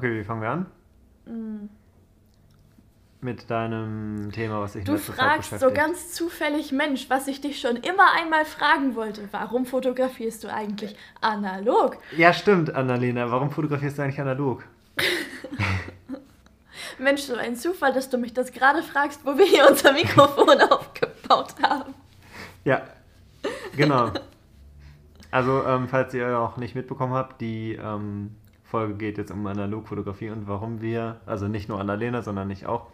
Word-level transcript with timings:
Okay, 0.00 0.18
wie 0.18 0.24
fangen 0.24 0.40
wir 0.40 0.48
an? 0.48 0.66
Mm. 1.26 1.68
Mit 3.20 3.50
deinem 3.50 4.32
Thema, 4.32 4.62
was 4.62 4.74
ich 4.74 4.84
Du 4.84 4.96
fragst 4.96 5.60
so 5.60 5.70
ganz 5.70 6.14
zufällig, 6.14 6.72
Mensch, 6.72 7.10
was 7.10 7.28
ich 7.28 7.42
dich 7.42 7.60
schon 7.60 7.76
immer 7.76 8.14
einmal 8.18 8.46
fragen 8.46 8.94
wollte. 8.94 9.28
Warum 9.30 9.66
fotografierst 9.66 10.42
du 10.42 10.48
eigentlich 10.50 10.96
analog? 11.20 11.98
Ja, 12.16 12.32
stimmt, 12.32 12.74
Annalena. 12.74 13.30
Warum 13.30 13.50
fotografierst 13.50 13.98
du 13.98 14.02
eigentlich 14.02 14.22
analog? 14.22 14.64
Mensch, 16.98 17.20
so 17.20 17.34
ein 17.34 17.56
Zufall, 17.56 17.92
dass 17.92 18.08
du 18.08 18.16
mich 18.16 18.32
das 18.32 18.52
gerade 18.52 18.82
fragst, 18.82 19.26
wo 19.26 19.36
wir 19.36 19.44
hier 19.44 19.68
unser 19.68 19.92
Mikrofon 20.02 20.62
aufgebaut 20.62 21.56
haben. 21.62 21.92
Ja, 22.64 22.84
genau. 23.76 24.12
Also, 25.32 25.64
ähm, 25.64 25.86
falls 25.86 26.12
ihr 26.12 26.36
auch 26.40 26.56
nicht 26.56 26.74
mitbekommen 26.74 27.12
habt, 27.12 27.40
die 27.40 27.78
ähm, 27.80 28.34
Folge 28.70 28.94
geht 28.94 29.18
jetzt 29.18 29.30
um 29.30 29.46
Analogfotografie 29.46 30.30
und 30.30 30.46
warum 30.48 30.80
wir, 30.80 31.20
also 31.26 31.48
nicht 31.48 31.68
nur 31.68 31.80
Annalena, 31.80 32.22
sondern 32.22 32.50
ich 32.50 32.66
auch, 32.66 32.86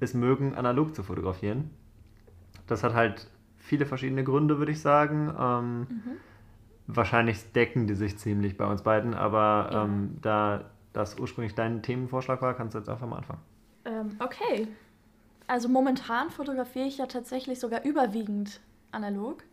es 0.00 0.14
mögen, 0.14 0.54
analog 0.54 0.94
zu 0.94 1.02
fotografieren. 1.02 1.70
Das 2.66 2.82
hat 2.82 2.94
halt 2.94 3.28
viele 3.58 3.86
verschiedene 3.86 4.24
Gründe, 4.24 4.58
würde 4.58 4.72
ich 4.72 4.80
sagen. 4.80 5.32
Ähm, 5.38 5.80
Mhm. 5.88 6.16
Wahrscheinlich 6.88 7.52
decken 7.52 7.86
die 7.86 7.94
sich 7.94 8.18
ziemlich 8.18 8.56
bei 8.56 8.66
uns 8.66 8.82
beiden, 8.82 9.14
aber 9.14 9.70
Ja. 9.72 9.84
ähm, 9.84 10.18
da 10.20 10.64
das 10.92 11.18
ursprünglich 11.18 11.54
dein 11.54 11.82
Themenvorschlag 11.82 12.42
war, 12.42 12.54
kannst 12.54 12.74
du 12.74 12.78
jetzt 12.80 12.88
einfach 12.88 13.06
mal 13.06 13.18
anfangen. 13.18 13.40
Ähm, 13.84 14.16
okay. 14.18 14.66
Also 15.46 15.68
momentan 15.68 16.30
fotografiere 16.30 16.86
ich 16.86 16.98
ja 16.98 17.06
tatsächlich 17.06 17.60
sogar 17.60 17.84
überwiegend 17.84 18.60
analog. 18.90 19.44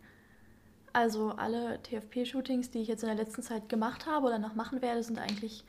Also 0.92 1.30
alle 1.30 1.80
TFP-Shootings, 1.82 2.70
die 2.70 2.80
ich 2.80 2.88
jetzt 2.88 3.02
in 3.02 3.08
der 3.08 3.16
letzten 3.16 3.42
Zeit 3.42 3.68
gemacht 3.68 4.06
habe 4.06 4.26
oder 4.26 4.38
noch 4.38 4.54
machen 4.54 4.82
werde, 4.82 5.02
sind 5.02 5.18
eigentlich 5.18 5.64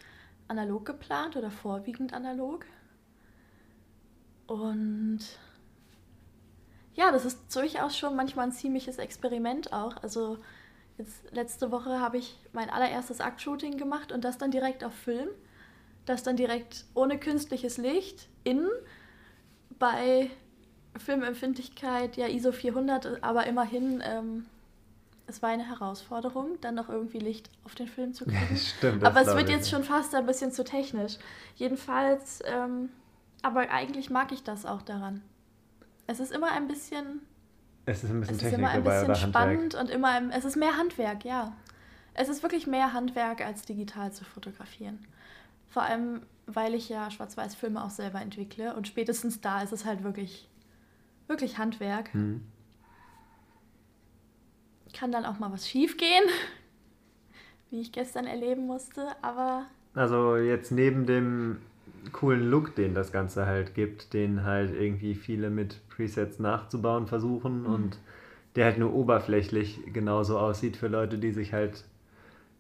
analog 0.48 0.86
geplant 0.86 1.36
oder 1.36 1.52
vorwiegend 1.52 2.14
analog. 2.14 2.66
Und 4.48 5.20
ja, 6.94 7.12
das 7.12 7.26
ist 7.26 7.56
durchaus 7.56 7.98
schon 7.98 8.16
manchmal 8.16 8.48
ein 8.48 8.52
ziemliches 8.52 8.98
Experiment 8.98 9.72
auch. 9.72 9.96
Also 10.04 10.38
jetzt 10.98 11.32
letzte 11.32 11.72
Woche 11.72 12.00
habe 12.00 12.18
ich 12.18 12.36
mein 12.52 12.70
allererstes 12.70 13.22
Aktshooting 13.22 13.78
gemacht 13.78 14.12
und 14.12 14.26
das 14.26 14.38
dann 14.38 14.52
direkt 14.52 14.84
auf 14.84 14.94
Film. 14.94 15.30
Das 16.06 16.24
dann 16.24 16.36
direkt 16.36 16.86
ohne 16.96 17.20
künstliches 17.20 17.78
Licht 17.78 18.28
innen 18.44 18.70
bei 19.78 20.30
Filmempfindlichkeit, 20.98 22.18
ja 22.18 22.28
ISO 22.28 22.52
400, 22.52 23.24
aber 23.24 23.48
immerhin, 23.48 24.04
ähm, 24.04 24.46
es 25.28 25.42
war 25.42 25.50
eine 25.50 25.68
Herausforderung, 25.68 26.60
dann 26.62 26.76
noch 26.76 26.90
irgendwie 26.90 27.20
Licht 27.20 27.50
auf 27.64 27.76
den 27.76 27.88
Film 27.88 28.14
zu 28.14 28.26
kriegen. 28.26 28.58
Stimmt. 28.58 29.04
Aber 29.04 29.22
es 29.22 29.28
wird 29.36 29.50
jetzt 29.50 29.70
schon 29.70 29.84
fast 29.84 30.14
ein 30.16 30.26
bisschen 30.26 30.52
zu 30.52 30.64
technisch. 30.64 31.18
Jedenfalls, 31.56 32.42
ähm, 32.46 32.90
aber 33.42 33.70
eigentlich 33.70 34.10
mag 34.10 34.32
ich 34.32 34.44
das 34.44 34.66
auch 34.66 34.82
daran. 34.82 35.22
Es 36.08 36.20
ist 36.20 36.32
immer 36.32 36.52
ein 36.52 36.68
bisschen, 36.68 37.22
Es 37.86 38.04
ist 38.04 38.10
ein 38.10 38.20
bisschen 38.22 38.36
es 38.36 38.44
ist 38.44 38.50
Technik 38.50 38.60
immer 38.60 38.70
ein 38.70 38.84
bisschen 38.84 39.06
oder 39.06 39.22
Handwerk. 39.22 39.30
spannend 39.30 39.76
und 39.76 39.90
immer, 39.90 40.10
ein, 40.10 40.32
es 40.32 40.46
ist 40.46 40.56
mehr 40.58 40.78
Handwerk, 40.78 41.24
ja. 41.26 41.54
Es 42.14 42.28
ist 42.28 42.44
wirklich 42.44 42.68
mehr 42.68 42.92
Handwerk, 42.94 43.40
als 43.42 43.62
digital 43.62 44.12
zu 44.12 44.26
fotografieren. 44.26 45.00
Vor 45.70 45.84
allem, 45.84 46.24
weil 46.46 46.74
ich 46.74 46.90
ja 46.90 47.10
Schwarz-Weiß-Filme 47.10 47.82
auch 47.82 47.90
selber 47.90 48.20
entwickle 48.20 48.76
und 48.76 48.88
spätestens 48.88 49.40
da 49.40 49.62
ist 49.62 49.72
es 49.72 49.86
halt 49.86 50.04
wirklich, 50.04 50.50
wirklich 51.28 51.58
Handwerk. 51.58 52.14
Hm. 52.14 52.46
Kann 54.94 55.12
dann 55.12 55.26
auch 55.26 55.40
mal 55.40 55.52
was 55.52 55.68
schief 55.68 55.98
gehen, 55.98 56.24
wie 57.70 57.82
ich 57.82 57.92
gestern 57.92 58.28
erleben 58.28 58.66
musste, 58.68 59.08
aber 59.22 59.66
Also 59.94 60.38
jetzt 60.38 60.72
neben 60.72 61.06
dem 61.06 61.58
coolen 62.12 62.50
Look, 62.50 62.76
den 62.76 62.94
das 62.94 63.12
Ganze 63.12 63.46
halt 63.46 63.74
gibt, 63.76 64.14
den 64.14 64.44
halt 64.44 64.74
irgendwie 64.74 65.16
viele 65.16 65.50
mit 65.50 65.88
Presets 65.90 66.40
nachzubauen 66.40 67.08
versuchen 67.08 67.66
Mhm. 67.66 67.66
und 67.66 68.00
der 68.56 68.66
halt 68.66 68.78
nur 68.80 68.94
oberflächlich 68.94 69.80
genauso 69.94 70.38
aussieht 70.40 70.78
für 70.78 70.88
Leute, 70.88 71.18
die 71.18 71.32
sich 71.32 71.54
halt, 71.54 71.86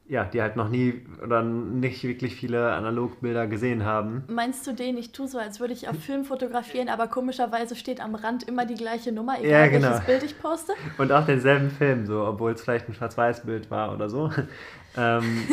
ja, 0.08 0.26
die 0.26 0.42
halt 0.42 0.56
noch 0.56 0.68
nie 0.68 1.06
oder 1.24 1.42
nicht 1.42 2.04
wirklich 2.04 2.36
viele 2.36 2.74
Analogbilder 2.74 3.48
gesehen 3.48 3.86
haben. 3.86 4.24
Meinst 4.28 4.68
du 4.68 4.74
den? 4.74 4.98
Ich 4.98 5.12
tue 5.14 5.28
so, 5.28 5.38
als 5.38 5.60
würde 5.60 5.74
ich 5.74 5.88
auf 5.88 5.98
Film 6.04 6.26
fotografieren, 6.26 6.90
aber 6.90 7.08
komischerweise 7.08 7.76
steht 7.76 8.02
am 8.02 8.16
Rand 8.16 8.44
immer 8.44 8.66
die 8.66 8.76
gleiche 8.76 9.12
Nummer, 9.12 9.40
egal 9.40 9.52
Ja, 9.52 9.68
genau. 9.68 9.90
welches 9.90 10.06
Bild 10.06 10.24
ich 10.24 10.40
poste. 10.42 10.74
Und 10.98 11.12
auch 11.12 11.26
denselben 11.26 11.70
Film, 11.72 12.06
so, 12.06 12.26
obwohl 12.26 12.52
es 12.52 12.62
vielleicht 12.62 12.90
ein 12.90 12.94
Schwarz-Weiß-Bild 12.94 13.72
war 13.72 13.94
oder 13.94 14.10
so. 14.10 14.30
ähm, 14.98 15.48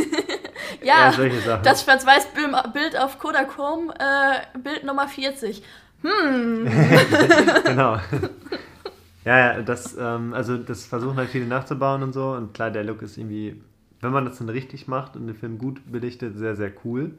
Ja, 0.83 1.11
Ja, 1.13 1.57
das 1.59 1.85
Schwarz-Weiß-Bild 1.85 2.99
auf 2.99 3.19
Kodachrome, 3.19 3.93
äh, 3.99 4.59
Bild 4.59 4.85
Nummer 4.85 5.09
40. 5.09 5.63
Hm, 6.03 6.65
genau. 7.65 7.99
ja, 9.25 9.39
ja, 9.39 9.63
das, 9.63 9.97
ähm, 9.99 10.33
also 10.33 10.57
das 10.57 10.85
versuchen 10.87 11.17
halt 11.17 11.31
viele 11.31 11.47
nachzubauen 11.47 12.03
und 12.03 12.13
so. 12.13 12.31
Und 12.31 12.55
klar, 12.55 12.71
der 12.71 12.85
Look 12.85 13.03
ist 13.03 13.19
irgendwie, 13.19 13.61
wenn 14.01 14.13
man 14.13 14.25
das 14.25 14.39
dann 14.39 14.49
richtig 14.49 14.89
macht 14.89 15.17
und 15.17 15.27
den 15.27 15.35
Film 15.35 15.59
gut 15.59 15.91
belichtet, 15.91 16.37
sehr, 16.37 16.57
sehr 16.57 16.73
cool. 16.85 17.19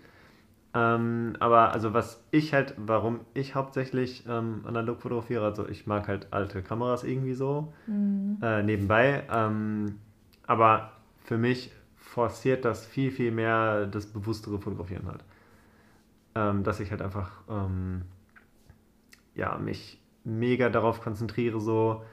Ähm, 0.74 1.36
aber 1.40 1.74
also 1.74 1.94
was 1.94 2.24
ich 2.32 2.54
halt, 2.54 2.76
warum 2.78 3.22
ich 3.34 3.56
hauptsächlich 3.56 4.24
ähm, 4.28 4.62
analog 4.66 5.02
fotografiere, 5.02 5.44
also 5.44 5.68
ich 5.68 5.88
mag 5.88 6.08
halt 6.08 6.28
alte 6.32 6.62
Kameras 6.62 7.04
irgendwie 7.04 7.34
so 7.34 7.74
äh, 8.42 8.64
nebenbei. 8.64 9.24
Ähm, 9.32 9.96
aber 10.46 10.92
für 11.24 11.38
mich 11.38 11.72
forciert 11.96 12.66
das 12.66 12.86
viel, 12.86 13.12
viel 13.12 13.32
mehr 13.32 13.88
das 13.88 14.06
bewusstere 14.06 14.60
Fotografieren 14.60 15.08
halt. 15.08 15.24
Ähm, 16.36 16.64
dass 16.64 16.80
ich 16.80 16.92
halt 16.92 17.02
einfach 17.02 17.32
ähm, 17.50 18.04
ja, 19.36 19.58
mich 19.58 20.00
mega 20.24 20.70
darauf 20.70 21.02
konzentriere, 21.02 21.60
so 21.60 22.04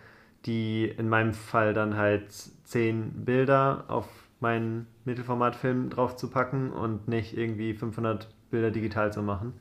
die 0.47 0.87
in 0.87 1.09
meinem 1.09 1.35
Fall 1.35 1.75
dann 1.75 1.97
halt 1.97 2.33
zehn 2.33 3.25
Bilder 3.25 3.85
auf 3.89 4.07
meinen 4.41 4.87
Mittelformatfilm 5.05 5.91
drauf 5.91 6.17
zu 6.17 6.29
packen 6.29 6.71
und 6.71 7.09
nicht 7.09 7.37
irgendwie 7.37 7.75
500 7.75 8.29
Bilder 8.51 8.71
digital 8.71 9.13
zu 9.13 9.23
machen. 9.23 9.55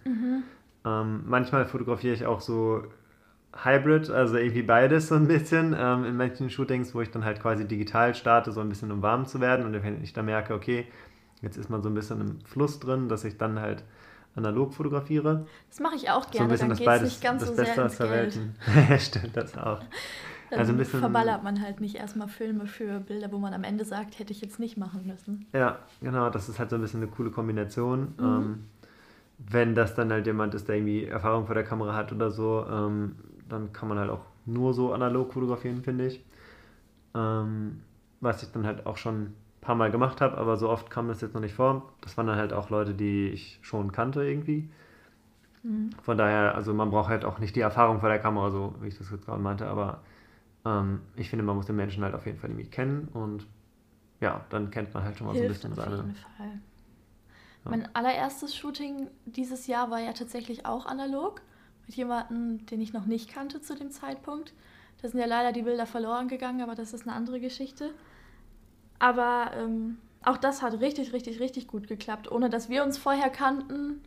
Ähm, 0.85 1.23
manchmal 1.25 1.65
fotografiere 1.65 2.13
ich 2.13 2.25
auch 2.25 2.41
so 2.41 2.83
Hybrid, 3.63 4.09
also 4.09 4.35
irgendwie 4.37 4.63
beides 4.63 5.07
so 5.07 5.15
ein 5.15 5.27
bisschen. 5.27 5.75
Ähm, 5.77 6.03
in 6.05 6.17
manchen 6.17 6.49
Shootings, 6.49 6.93
wo 6.93 7.01
ich 7.01 7.09
dann 7.09 7.23
halt 7.23 7.41
quasi 7.41 7.65
digital 7.65 8.13
starte, 8.13 8.51
so 8.51 8.59
ein 8.61 8.69
bisschen 8.69 8.91
um 8.91 9.01
warm 9.01 9.25
zu 9.25 9.39
werden. 9.39 9.65
Und 9.65 9.73
wenn 9.81 10.03
ich 10.03 10.13
dann 10.13 10.25
merke, 10.25 10.53
okay, 10.53 10.85
jetzt 11.41 11.57
ist 11.57 11.69
man 11.69 11.81
so 11.81 11.89
ein 11.89 11.95
bisschen 11.95 12.19
im 12.21 12.39
Fluss 12.41 12.79
drin, 12.79 13.07
dass 13.07 13.23
ich 13.23 13.37
dann 13.37 13.59
halt 13.59 13.83
analog 14.35 14.73
fotografiere. 14.73 15.45
das 15.69 15.79
mache 15.79 15.95
ich 15.95 16.09
auch 16.09 16.23
So 16.23 16.43
ein 16.43 16.49
gerne, 16.49 16.49
bisschen 16.49 16.69
dann 16.69 16.77
das 16.77 16.79
geht 16.79 16.87
es 16.89 17.01
nicht 17.03 17.23
ganz 17.23 17.39
das 17.41 17.49
so 17.49 17.55
Beste 17.55 17.75
sehr 17.75 17.85
ins 17.85 17.97
Geld. 17.97 18.39
Welt. 18.89 19.01
Stimmt 19.01 19.37
das 19.37 19.57
auch. 19.57 19.79
Dann 20.49 20.59
Also 20.59 20.71
ein 20.73 20.77
bisschen- 20.77 20.99
verballert 20.99 21.43
man 21.43 21.61
halt 21.61 21.81
nicht 21.81 21.95
erstmal 21.95 22.27
Filme 22.27 22.67
für 22.67 22.99
Bilder, 22.99 23.31
wo 23.31 23.39
man 23.39 23.53
am 23.53 23.63
Ende 23.63 23.83
sagt, 23.85 24.19
hätte 24.19 24.31
ich 24.31 24.41
jetzt 24.41 24.59
nicht 24.59 24.77
machen 24.77 25.05
müssen. 25.05 25.47
Ja, 25.53 25.79
genau, 26.01 26.29
das 26.29 26.49
ist 26.49 26.59
halt 26.59 26.69
so 26.69 26.75
ein 26.75 26.81
bisschen 26.81 27.01
eine 27.01 27.09
coole 27.11 27.31
Kombination. 27.31 28.13
Mhm. 28.17 28.23
Ähm, 28.23 28.63
wenn 29.37 29.75
das 29.75 29.95
dann 29.95 30.11
halt 30.11 30.25
jemand 30.27 30.53
ist, 30.53 30.67
der 30.67 30.75
irgendwie 30.75 31.05
Erfahrung 31.05 31.45
vor 31.45 31.55
der 31.55 31.63
Kamera 31.63 31.93
hat 31.95 32.11
oder 32.13 32.31
so, 32.31 32.65
ähm, 32.69 33.15
dann 33.49 33.73
kann 33.73 33.89
man 33.89 33.97
halt 33.99 34.09
auch 34.09 34.21
nur 34.45 34.73
so 34.73 34.93
analog 34.93 35.33
fotografieren, 35.33 35.81
finde 35.83 36.07
ich. 36.07 36.23
Ähm, 37.13 37.81
was 38.21 38.43
ich 38.43 38.51
dann 38.51 38.65
halt 38.65 38.85
auch 38.85 38.97
schon 38.97 39.15
ein 39.23 39.33
paar 39.61 39.75
Mal 39.75 39.91
gemacht 39.91 40.21
habe, 40.21 40.37
aber 40.37 40.57
so 40.57 40.69
oft 40.69 40.89
kam 40.89 41.07
das 41.07 41.21
jetzt 41.21 41.33
noch 41.33 41.41
nicht 41.41 41.55
vor. 41.55 41.91
Das 42.01 42.17
waren 42.17 42.27
dann 42.27 42.37
halt 42.37 42.53
auch 42.53 42.69
Leute, 42.69 42.93
die 42.93 43.29
ich 43.29 43.59
schon 43.61 43.91
kannte 43.91 44.23
irgendwie. 44.23 44.69
Mhm. 45.63 45.89
Von 46.01 46.17
daher, 46.17 46.55
also 46.55 46.73
man 46.73 46.89
braucht 46.91 47.09
halt 47.09 47.25
auch 47.25 47.39
nicht 47.39 47.55
die 47.55 47.61
Erfahrung 47.61 47.99
vor 47.99 48.09
der 48.09 48.19
Kamera, 48.19 48.51
so 48.51 48.75
wie 48.81 48.87
ich 48.87 48.97
das 48.97 49.09
jetzt 49.11 49.25
gerade 49.25 49.41
meinte, 49.41 49.67
aber 49.67 49.99
ähm, 50.65 51.01
ich 51.15 51.29
finde, 51.29 51.45
man 51.45 51.55
muss 51.55 51.67
den 51.67 51.75
Menschen 51.75 52.03
halt 52.03 52.15
auf 52.15 52.25
jeden 52.25 52.39
Fall 52.39 52.49
irgendwie 52.49 52.69
kennen 52.69 53.07
und 53.13 53.47
ja, 54.21 54.45
dann 54.49 54.71
kennt 54.71 54.93
man 54.93 55.03
halt 55.03 55.17
schon 55.17 55.27
mal 55.27 55.35
Hilft 55.35 55.61
so 55.61 55.67
ein 55.67 55.71
auf 55.71 55.77
bisschen 55.77 55.91
seine. 55.91 56.03
jeden 56.03 56.15
Fall. 56.15 56.61
Ja. 57.65 57.71
Mein 57.71 57.95
allererstes 57.95 58.55
Shooting 58.55 59.07
dieses 59.25 59.67
Jahr 59.67 59.89
war 59.91 59.99
ja 59.99 60.13
tatsächlich 60.13 60.65
auch 60.65 60.85
analog. 60.85 61.41
Mit 61.87 61.95
jemandem, 61.95 62.65
den 62.65 62.81
ich 62.81 62.93
noch 62.93 63.05
nicht 63.05 63.29
kannte 63.29 63.61
zu 63.61 63.75
dem 63.75 63.91
Zeitpunkt. 63.91 64.53
Da 65.01 65.09
sind 65.09 65.19
ja 65.19 65.27
leider 65.27 65.51
die 65.51 65.61
Bilder 65.61 65.85
verloren 65.85 66.27
gegangen, 66.27 66.61
aber 66.61 66.73
das 66.73 66.93
ist 66.93 67.07
eine 67.07 67.15
andere 67.15 67.39
Geschichte. 67.39 67.91
Aber 68.97 69.51
ähm, 69.55 69.97
auch 70.23 70.37
das 70.37 70.63
hat 70.63 70.79
richtig, 70.79 71.13
richtig, 71.13 71.39
richtig 71.39 71.67
gut 71.67 71.87
geklappt, 71.87 72.31
ohne 72.31 72.49
dass 72.49 72.69
wir 72.69 72.83
uns 72.83 72.97
vorher 72.97 73.29
kannten. 73.29 74.01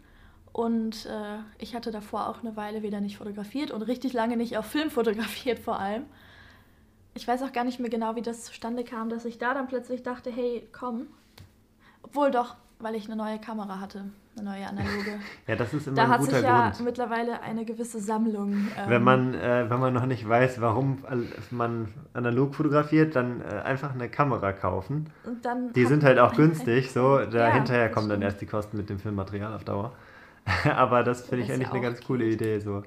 Und 0.52 1.06
äh, 1.06 1.38
ich 1.58 1.76
hatte 1.76 1.92
davor 1.92 2.28
auch 2.28 2.40
eine 2.40 2.56
Weile 2.56 2.82
wieder 2.82 3.00
nicht 3.00 3.18
fotografiert 3.18 3.70
und 3.70 3.82
richtig 3.82 4.12
lange 4.12 4.36
nicht 4.36 4.56
auf 4.56 4.66
Film 4.66 4.90
fotografiert 4.90 5.60
vor 5.60 5.78
allem. 5.78 6.06
Ich 7.18 7.26
weiß 7.26 7.42
auch 7.42 7.52
gar 7.52 7.64
nicht 7.64 7.80
mehr 7.80 7.90
genau, 7.90 8.14
wie 8.14 8.22
das 8.22 8.44
zustande 8.44 8.84
kam, 8.84 9.08
dass 9.08 9.24
ich 9.24 9.38
da 9.38 9.52
dann 9.52 9.66
plötzlich 9.66 10.04
dachte, 10.04 10.30
hey, 10.30 10.68
komm. 10.72 11.08
Obwohl 12.04 12.30
doch, 12.30 12.54
weil 12.78 12.94
ich 12.94 13.06
eine 13.06 13.16
neue 13.16 13.40
Kamera 13.40 13.80
hatte 13.80 14.04
eine 14.36 14.50
neue 14.50 14.68
analoge. 14.68 15.18
ja, 15.48 15.56
das 15.56 15.74
ist 15.74 15.88
immer 15.88 15.96
da 15.96 16.04
ein 16.04 16.08
hat 16.10 16.20
guter 16.20 16.34
sich 16.36 16.42
ja 16.44 16.70
Grund. 16.70 16.80
mittlerweile 16.84 17.42
eine 17.42 17.64
gewisse 17.64 17.98
Sammlung. 17.98 18.52
Ähm, 18.52 18.68
Wenn 18.86 19.02
man, 19.02 19.34
äh, 19.34 19.68
wenn 19.68 19.80
man 19.80 19.92
noch 19.92 20.06
nicht 20.06 20.28
weiß, 20.28 20.60
warum 20.60 20.98
man 21.50 21.88
analog 22.14 22.54
fotografiert, 22.54 23.16
dann 23.16 23.40
äh, 23.40 23.46
einfach 23.64 23.92
eine 23.94 24.08
Kamera 24.08 24.52
kaufen. 24.52 25.10
und 25.24 25.44
dann 25.44 25.72
Die 25.72 25.82
hat- 25.82 25.88
sind 25.88 26.04
halt 26.04 26.20
auch 26.20 26.32
günstig, 26.36 26.92
so. 26.92 27.18
Da 27.18 27.48
Ja, 27.48 27.54
hinterher 27.54 27.90
kommen 27.90 28.08
dann 28.08 28.22
erst 28.22 28.40
die 28.40 28.46
Kosten 28.46 28.76
mit 28.76 28.88
dem 28.90 29.00
Filmmaterial 29.00 29.52
auf 29.54 29.64
Dauer. 29.64 29.90
Aber 30.76 31.02
das 31.02 31.22
finde 31.26 31.46
ich 31.46 31.52
eigentlich 31.52 31.68
eine 31.72 31.80
ganz 31.80 32.00
coole. 32.04 32.26
Idee. 32.26 32.60
So, 32.60 32.84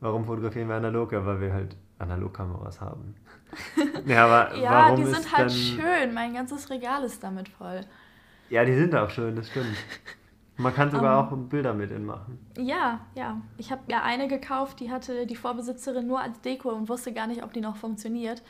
warum 0.00 0.24
fotografieren 0.24 0.68
wir 0.68 0.74
analog? 0.74 1.12
Ja, 1.12 1.24
weil 1.24 1.40
wir 1.40 1.52
halt 1.52 1.76
Analogkameras 1.98 2.80
haben. 2.80 3.14
ja, 4.06 4.24
aber 4.26 4.56
Ja, 4.56 4.70
warum 4.70 4.96
die 4.96 5.02
ist 5.02 5.14
sind 5.14 5.32
halt 5.36 5.50
dann, 5.50 5.56
schön. 5.56 6.14
Mein 6.14 6.34
ganzes 6.34 6.70
Regal 6.70 7.02
ist 7.04 7.22
damit 7.22 7.48
voll. 7.48 7.80
Ja, 8.50 8.64
die 8.64 8.74
sind 8.74 8.94
auch 8.94 9.10
schön, 9.10 9.36
das 9.36 9.48
stimmt. 9.48 9.76
Man 10.56 10.74
kann 10.74 10.90
sogar 10.90 11.18
Ähm. 11.20 11.26
auch 11.26 11.48
Bilder 11.48 11.72
mit 11.74 11.90
ihnen 11.90 12.04
machen. 12.06 12.38
Ja, 12.56 13.00
ja. 13.14 13.40
Ich 13.58 13.70
habe 13.70 13.82
ja 13.88 14.02
eine 14.02 14.26
gekauft, 14.28 14.80
die 14.80 14.90
hatte 14.90 15.26
die 15.26 15.36
Vorbesitzerin 15.36 16.06
nur 16.06 16.20
als 16.20 16.40
Deko 16.40 16.70
und 16.70 16.88
wusste 16.88 17.12
gar 17.12 17.26
nicht, 17.26 17.42
ob 17.44 17.52
die 17.52 17.60
noch 17.60 17.76
funktioniert. 17.76 18.42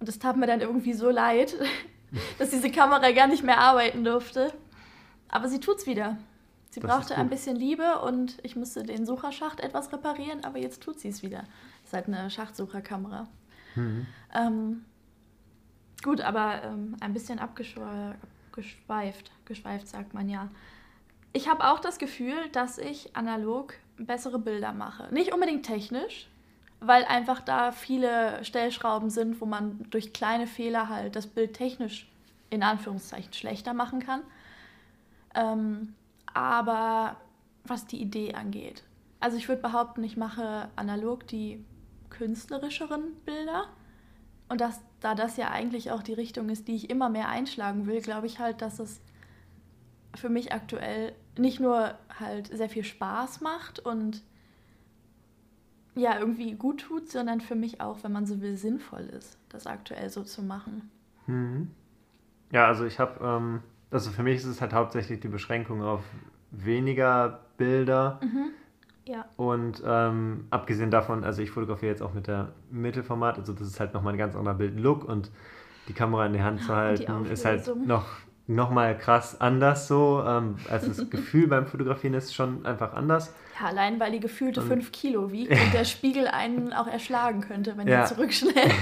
Und 0.00 0.08
das 0.08 0.18
tat 0.18 0.36
mir 0.36 0.46
dann 0.46 0.60
irgendwie 0.60 0.94
so 0.94 1.10
leid, 1.10 1.54
dass 2.38 2.50
diese 2.50 2.70
Kamera 2.70 3.10
gar 3.12 3.26
nicht 3.26 3.42
mehr 3.44 3.58
arbeiten 3.58 4.02
durfte. 4.04 4.52
Aber 5.28 5.48
sie 5.48 5.60
tut's 5.60 5.86
wieder. 5.86 6.16
Sie 6.70 6.80
Das 6.80 6.90
brauchte 6.90 7.16
ein 7.16 7.28
bisschen 7.28 7.54
Liebe 7.56 7.98
und 8.02 8.38
ich 8.42 8.56
musste 8.56 8.82
den 8.82 9.04
Sucherschacht 9.04 9.60
etwas 9.60 9.92
reparieren, 9.92 10.42
aber 10.44 10.58
jetzt 10.58 10.82
tut 10.82 11.00
sie 11.00 11.08
es 11.08 11.22
wieder. 11.22 11.44
Ist 11.92 11.96
halt 11.96 12.08
eine 12.08 12.30
Schachtsucherkamera. 12.30 13.28
Mhm. 13.74 14.06
Ähm, 14.32 14.84
gut, 16.02 16.22
aber 16.22 16.62
ähm, 16.62 16.96
ein 17.00 17.12
bisschen 17.12 17.38
abgeschwe- 17.38 18.14
abgeschweift, 18.48 19.30
geschweift 19.44 19.88
sagt 19.88 20.14
man 20.14 20.30
ja. 20.30 20.48
Ich 21.34 21.50
habe 21.50 21.70
auch 21.70 21.80
das 21.80 21.98
Gefühl, 21.98 22.48
dass 22.52 22.78
ich 22.78 23.14
analog 23.14 23.74
bessere 23.98 24.38
Bilder 24.38 24.72
mache. 24.72 25.12
Nicht 25.12 25.34
unbedingt 25.34 25.66
technisch, 25.66 26.30
weil 26.80 27.04
einfach 27.04 27.42
da 27.42 27.72
viele 27.72 28.42
Stellschrauben 28.42 29.10
sind, 29.10 29.42
wo 29.42 29.44
man 29.44 29.84
durch 29.90 30.14
kleine 30.14 30.46
Fehler 30.46 30.88
halt 30.88 31.14
das 31.14 31.26
Bild 31.26 31.52
technisch 31.52 32.10
in 32.48 32.62
Anführungszeichen 32.62 33.34
schlechter 33.34 33.74
machen 33.74 34.00
kann. 34.00 34.22
Ähm, 35.34 35.94
aber 36.32 37.16
was 37.64 37.84
die 37.86 38.00
Idee 38.00 38.32
angeht. 38.32 38.82
Also 39.20 39.36
ich 39.36 39.46
würde 39.48 39.60
behaupten, 39.60 40.02
ich 40.02 40.16
mache 40.16 40.70
analog 40.74 41.26
die 41.26 41.62
künstlerischeren 42.12 43.14
Bilder. 43.24 43.64
Und 44.48 44.60
dass, 44.60 44.80
da 45.00 45.14
das 45.14 45.36
ja 45.36 45.50
eigentlich 45.50 45.90
auch 45.90 46.02
die 46.02 46.12
Richtung 46.12 46.48
ist, 46.48 46.68
die 46.68 46.76
ich 46.76 46.90
immer 46.90 47.08
mehr 47.08 47.28
einschlagen 47.28 47.86
will, 47.86 48.00
glaube 48.00 48.26
ich 48.26 48.38
halt, 48.38 48.60
dass 48.60 48.78
es 48.78 49.00
für 50.14 50.28
mich 50.28 50.52
aktuell 50.52 51.14
nicht 51.38 51.58
nur 51.58 51.94
halt 52.20 52.48
sehr 52.48 52.68
viel 52.68 52.84
Spaß 52.84 53.40
macht 53.40 53.78
und 53.78 54.22
ja, 55.94 56.18
irgendwie 56.18 56.54
gut 56.54 56.82
tut, 56.82 57.10
sondern 57.10 57.40
für 57.40 57.54
mich 57.54 57.80
auch, 57.80 58.02
wenn 58.02 58.12
man 58.12 58.26
so 58.26 58.40
will, 58.40 58.56
sinnvoll 58.56 59.02
ist, 59.02 59.38
das 59.48 59.66
aktuell 59.66 60.08
so 60.08 60.22
zu 60.22 60.42
machen. 60.42 60.90
Mhm. 61.26 61.70
Ja, 62.50 62.66
also 62.66 62.84
ich 62.84 62.98
habe, 62.98 63.24
ähm, 63.24 63.62
also 63.90 64.10
für 64.10 64.22
mich 64.22 64.36
ist 64.36 64.46
es 64.46 64.60
halt 64.60 64.72
hauptsächlich 64.72 65.20
die 65.20 65.28
Beschränkung 65.28 65.82
auf 65.82 66.02
weniger 66.50 67.40
Bilder. 67.56 68.20
Ja. 69.04 69.24
Und 69.36 69.82
ähm, 69.84 70.46
abgesehen 70.50 70.90
davon, 70.90 71.24
also 71.24 71.42
ich 71.42 71.50
fotografiere 71.50 71.90
jetzt 71.90 72.02
auch 72.02 72.14
mit 72.14 72.26
der 72.28 72.48
Mittelformat, 72.70 73.38
also 73.38 73.52
das 73.52 73.66
ist 73.66 73.80
halt 73.80 73.94
nochmal 73.94 74.14
ein 74.14 74.18
ganz 74.18 74.36
anderer 74.36 74.54
Bildlook 74.54 75.04
und 75.04 75.30
die 75.88 75.92
Kamera 75.92 76.26
in 76.26 76.32
die 76.34 76.42
Hand 76.42 76.62
zu 76.62 76.74
halten 76.74 77.26
ist 77.26 77.44
halt 77.44 77.68
noch, 77.86 78.06
noch 78.46 78.70
mal 78.70 78.96
krass 78.96 79.40
anders 79.40 79.88
so. 79.88 80.22
Ähm, 80.26 80.54
also 80.70 80.88
das 80.88 81.10
Gefühl 81.10 81.48
beim 81.48 81.66
Fotografieren 81.66 82.14
ist 82.14 82.32
schon 82.34 82.64
einfach 82.64 82.94
anders. 82.94 83.34
Ja, 83.60 83.66
allein 83.68 83.98
weil 83.98 84.12
die 84.12 84.20
gefühlte 84.20 84.60
Und- 84.60 84.68
5 84.68 84.92
Kilo 84.92 85.32
wiegt 85.32 85.50
und 85.64 85.74
der 85.74 85.84
Spiegel 85.84 86.28
einen 86.28 86.72
auch 86.72 86.86
erschlagen 86.86 87.40
könnte, 87.40 87.76
wenn 87.76 87.88
Ja. 87.88 88.00
er 88.02 88.06
zurückschlägt. 88.06 88.74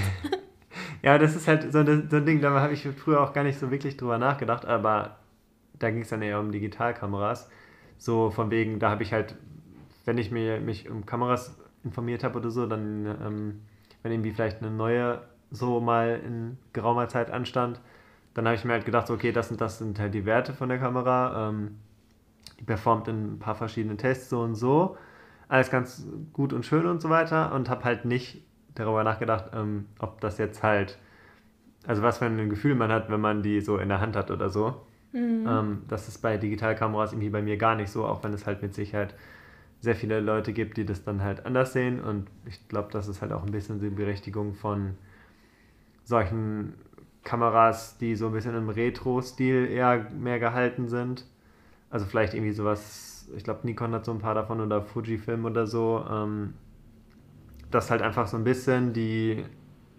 Ja, 1.03 1.17
das 1.17 1.35
ist 1.35 1.47
halt 1.47 1.71
so, 1.71 1.79
ein- 1.79 2.07
so 2.11 2.17
ein 2.17 2.25
Ding, 2.25 2.41
da 2.41 2.51
habe 2.59 2.73
ich 2.73 2.87
früher 2.87 3.21
auch 3.21 3.33
gar 3.33 3.43
nicht 3.43 3.59
so 3.59 3.71
wirklich 3.71 3.97
drüber 3.97 4.19
nachgedacht, 4.19 4.65
aber 4.67 5.17
da 5.79 5.89
ging 5.89 6.01
es 6.01 6.09
dann 6.09 6.21
eher 6.21 6.39
um 6.39 6.51
Digitalkameras. 6.51 7.49
So 7.97 8.29
von 8.29 8.51
wegen, 8.51 8.77
da 8.79 8.91
habe 8.91 9.01
ich 9.03 9.11
halt, 9.13 9.35
wenn 10.05 10.17
ich 10.17 10.31
mir, 10.31 10.59
mich 10.59 10.89
um 10.89 11.05
Kameras 11.05 11.57
informiert 11.83 12.23
habe 12.23 12.39
oder 12.39 12.51
so, 12.51 12.65
dann, 12.65 13.05
ähm, 13.05 13.61
wenn 14.03 14.11
irgendwie 14.11 14.31
vielleicht 14.31 14.61
eine 14.61 14.71
neue 14.71 15.21
so 15.51 15.79
mal 15.81 16.21
in 16.25 16.57
geraumer 16.73 17.07
Zeit 17.07 17.29
anstand, 17.29 17.79
dann 18.33 18.45
habe 18.45 18.55
ich 18.55 18.63
mir 18.63 18.73
halt 18.73 18.85
gedacht, 18.85 19.07
so, 19.07 19.13
okay, 19.13 19.31
das 19.31 19.51
und 19.51 19.59
das 19.59 19.79
sind 19.79 19.99
halt 19.99 20.13
die 20.13 20.25
Werte 20.25 20.53
von 20.53 20.69
der 20.69 20.79
Kamera. 20.79 21.49
Ähm, 21.49 21.77
die 22.61 22.65
performt 22.65 23.07
in 23.07 23.33
ein 23.33 23.39
paar 23.39 23.55
verschiedenen 23.55 23.97
Tests 23.97 24.29
so 24.29 24.41
und 24.41 24.55
so. 24.55 24.95
Alles 25.47 25.69
ganz 25.69 26.05
gut 26.31 26.53
und 26.53 26.65
schön 26.65 26.85
und 26.85 27.01
so 27.01 27.09
weiter 27.09 27.53
und 27.53 27.69
habe 27.69 27.83
halt 27.83 28.05
nicht 28.05 28.41
darüber 28.75 29.03
nachgedacht, 29.03 29.45
ähm, 29.53 29.87
ob 29.99 30.21
das 30.21 30.37
jetzt 30.37 30.63
halt, 30.63 30.97
also 31.85 32.03
was 32.03 32.19
für 32.19 32.25
ein 32.25 32.49
Gefühl 32.49 32.75
man 32.75 32.91
hat, 32.91 33.09
wenn 33.09 33.19
man 33.19 33.43
die 33.43 33.59
so 33.59 33.77
in 33.77 33.89
der 33.89 33.99
Hand 33.99 34.15
hat 34.15 34.31
oder 34.31 34.49
so. 34.49 34.81
Mhm. 35.11 35.45
Ähm, 35.45 35.81
das 35.89 36.07
ist 36.07 36.19
bei 36.19 36.37
Digitalkameras 36.37 37.11
irgendwie 37.11 37.29
bei 37.29 37.41
mir 37.41 37.57
gar 37.57 37.75
nicht 37.75 37.89
so, 37.89 38.05
auch 38.05 38.23
wenn 38.23 38.31
es 38.31 38.45
halt 38.45 38.61
mit 38.61 38.73
Sicherheit 38.73 39.15
sehr 39.81 39.95
viele 39.95 40.19
Leute 40.19 40.53
gibt, 40.53 40.77
die 40.77 40.85
das 40.85 41.03
dann 41.03 41.21
halt 41.21 41.45
anders 41.45 41.73
sehen. 41.73 41.99
Und 41.99 42.29
ich 42.45 42.67
glaube, 42.69 42.89
das 42.91 43.07
ist 43.07 43.21
halt 43.21 43.33
auch 43.33 43.43
ein 43.43 43.51
bisschen 43.51 43.79
die 43.79 43.89
Berechtigung 43.89 44.53
von 44.53 44.95
solchen 46.03 46.75
Kameras, 47.23 47.97
die 47.97 48.15
so 48.15 48.27
ein 48.27 48.33
bisschen 48.33 48.55
im 48.55 48.69
Retro-Stil 48.69 49.67
eher 49.67 50.07
mehr 50.11 50.39
gehalten 50.39 50.87
sind. 50.87 51.25
Also 51.89 52.05
vielleicht 52.05 52.35
irgendwie 52.35 52.53
sowas, 52.53 53.27
ich 53.35 53.43
glaube, 53.43 53.61
Nikon 53.63 53.93
hat 53.93 54.05
so 54.05 54.11
ein 54.11 54.19
paar 54.19 54.35
davon 54.35 54.61
oder 54.61 54.81
Fujifilm 54.83 55.45
oder 55.45 55.65
so. 55.65 56.05
Ähm, 56.09 56.53
dass 57.71 57.89
halt 57.89 58.01
einfach 58.01 58.27
so 58.27 58.37
ein 58.37 58.43
bisschen 58.43 58.93
die, 58.93 59.43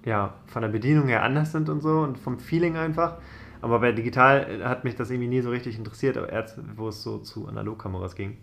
ja, 0.05 0.35
von 0.47 0.63
der 0.63 0.69
Bedienung 0.69 1.09
her 1.09 1.23
anders 1.23 1.53
sind 1.53 1.69
und 1.69 1.81
so 1.81 2.01
und 2.01 2.19
vom 2.19 2.39
Feeling 2.39 2.77
einfach. 2.77 3.17
Aber 3.61 3.81
bei 3.81 3.93
digital 3.93 4.65
hat 4.65 4.85
mich 4.85 4.95
das 4.95 5.11
irgendwie 5.11 5.29
nie 5.29 5.41
so 5.41 5.51
richtig 5.51 5.79
interessiert, 5.79 6.17
aber 6.17 6.31
erst, 6.31 6.59
wo 6.77 6.89
es 6.89 7.03
so 7.03 7.19
zu 7.19 7.49
Analogkameras 7.49 8.15
ging, 8.15 8.39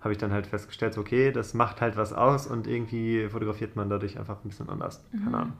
habe 0.00 0.12
ich 0.12 0.18
dann 0.18 0.32
halt 0.32 0.46
festgestellt, 0.46 0.94
so, 0.94 1.00
okay, 1.02 1.32
das 1.32 1.54
macht 1.54 1.80
halt 1.80 1.96
was 1.96 2.12
aus 2.12 2.46
und 2.46 2.66
irgendwie 2.66 3.28
fotografiert 3.28 3.76
man 3.76 3.88
dadurch 3.90 4.18
einfach 4.18 4.42
ein 4.44 4.48
bisschen 4.48 4.68
anders. 4.68 5.04
Keine 5.24 5.36
Ahnung. 5.36 5.52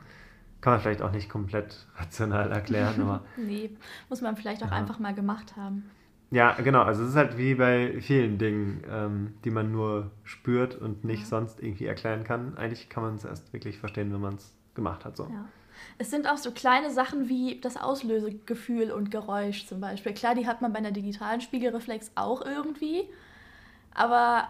Kann 0.60 0.74
man 0.74 0.80
vielleicht 0.80 1.02
auch 1.02 1.12
nicht 1.12 1.28
komplett 1.28 1.86
rational 1.96 2.50
erklären, 2.52 3.00
aber 3.00 3.22
Nee, 3.36 3.70
muss 4.08 4.20
man 4.20 4.36
vielleicht 4.36 4.62
auch 4.62 4.68
Ja. 4.70 4.76
einfach 4.76 4.98
mal 4.98 5.14
gemacht 5.14 5.56
haben. 5.56 5.90
ja, 6.30 6.52
genau. 6.52 6.82
Also 6.82 7.02
es 7.02 7.10
ist 7.10 7.16
halt 7.16 7.36
wie 7.38 7.54
bei 7.54 8.00
vielen 8.00 8.38
Dingen, 8.38 8.82
ähm, 8.88 9.34
die 9.44 9.50
man 9.50 9.72
nur 9.72 10.10
spürt 10.24 10.74
und 10.76 11.04
nicht 11.04 11.22
Ja. 11.22 11.26
sonst 11.26 11.60
irgendwie 11.62 11.86
erklären 11.86 12.24
kann. 12.24 12.56
Eigentlich 12.56 12.88
kann 12.88 13.02
man 13.02 13.14
es 13.16 13.24
erst 13.24 13.52
wirklich 13.52 13.78
verstehen, 13.78 14.12
wenn 14.12 14.20
man 14.20 14.34
es 14.36 14.54
gemacht 14.74 15.04
hat. 15.04 15.16
So. 15.16 15.24
Ja. 15.24 15.46
Es 15.98 16.10
sind 16.10 16.28
auch 16.28 16.36
so 16.36 16.50
kleine 16.52 16.90
Sachen 16.90 17.28
wie 17.28 17.58
das 17.60 17.76
Auslösegefühl 17.76 18.90
und 18.92 19.10
Geräusch 19.10 19.66
zum 19.66 19.80
Beispiel. 19.80 20.12
Klar, 20.12 20.34
die 20.34 20.46
hat 20.46 20.60
man 20.62 20.72
bei 20.72 20.78
einer 20.78 20.92
digitalen 20.92 21.40
Spiegelreflex 21.40 22.12
auch 22.16 22.44
irgendwie, 22.44 23.04
aber 23.94 24.48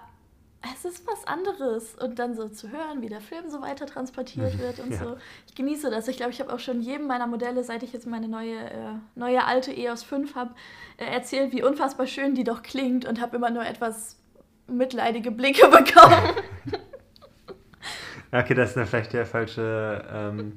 es 0.74 0.84
ist 0.84 1.06
was 1.06 1.26
anderes. 1.26 1.94
Und 1.94 2.18
dann 2.18 2.34
so 2.34 2.48
zu 2.48 2.70
hören, 2.70 3.00
wie 3.00 3.08
der 3.08 3.20
Film 3.22 3.48
so 3.48 3.62
weiter 3.62 3.86
transportiert 3.86 4.58
wird 4.58 4.78
und 4.80 4.92
Ja. 4.92 4.98
so. 4.98 5.16
Ich 5.46 5.54
genieße 5.54 5.90
das. 5.90 6.06
Ich 6.08 6.16
glaube, 6.18 6.32
ich 6.32 6.40
habe 6.40 6.52
auch 6.52 6.58
schon 6.58 6.82
jedem 6.82 7.06
meiner 7.06 7.26
Modelle, 7.26 7.64
seit 7.64 7.82
ich 7.82 7.92
jetzt 7.94 8.06
meine 8.06 8.28
neue, 8.28 8.58
äh, 8.58 8.92
neue 9.14 9.44
alte 9.44 9.72
EOS 9.72 10.02
5 10.02 10.34
habe, 10.34 10.54
äh, 10.98 11.06
erzählt, 11.06 11.52
wie 11.52 11.62
unfassbar 11.62 12.06
schön 12.06 12.34
die 12.34 12.44
doch 12.44 12.62
klingt 12.62 13.06
und 13.06 13.20
habe 13.22 13.36
immer 13.36 13.50
nur 13.50 13.64
etwas 13.64 14.18
mitleidige 14.66 15.30
Blicke 15.30 15.66
bekommen. 15.70 16.34
Okay, 18.32 18.54
das 18.54 18.68
ist 18.68 18.76
dann 18.76 18.86
vielleicht 18.86 19.12
der 19.12 19.26
falsche, 19.26 20.04
ähm, 20.08 20.56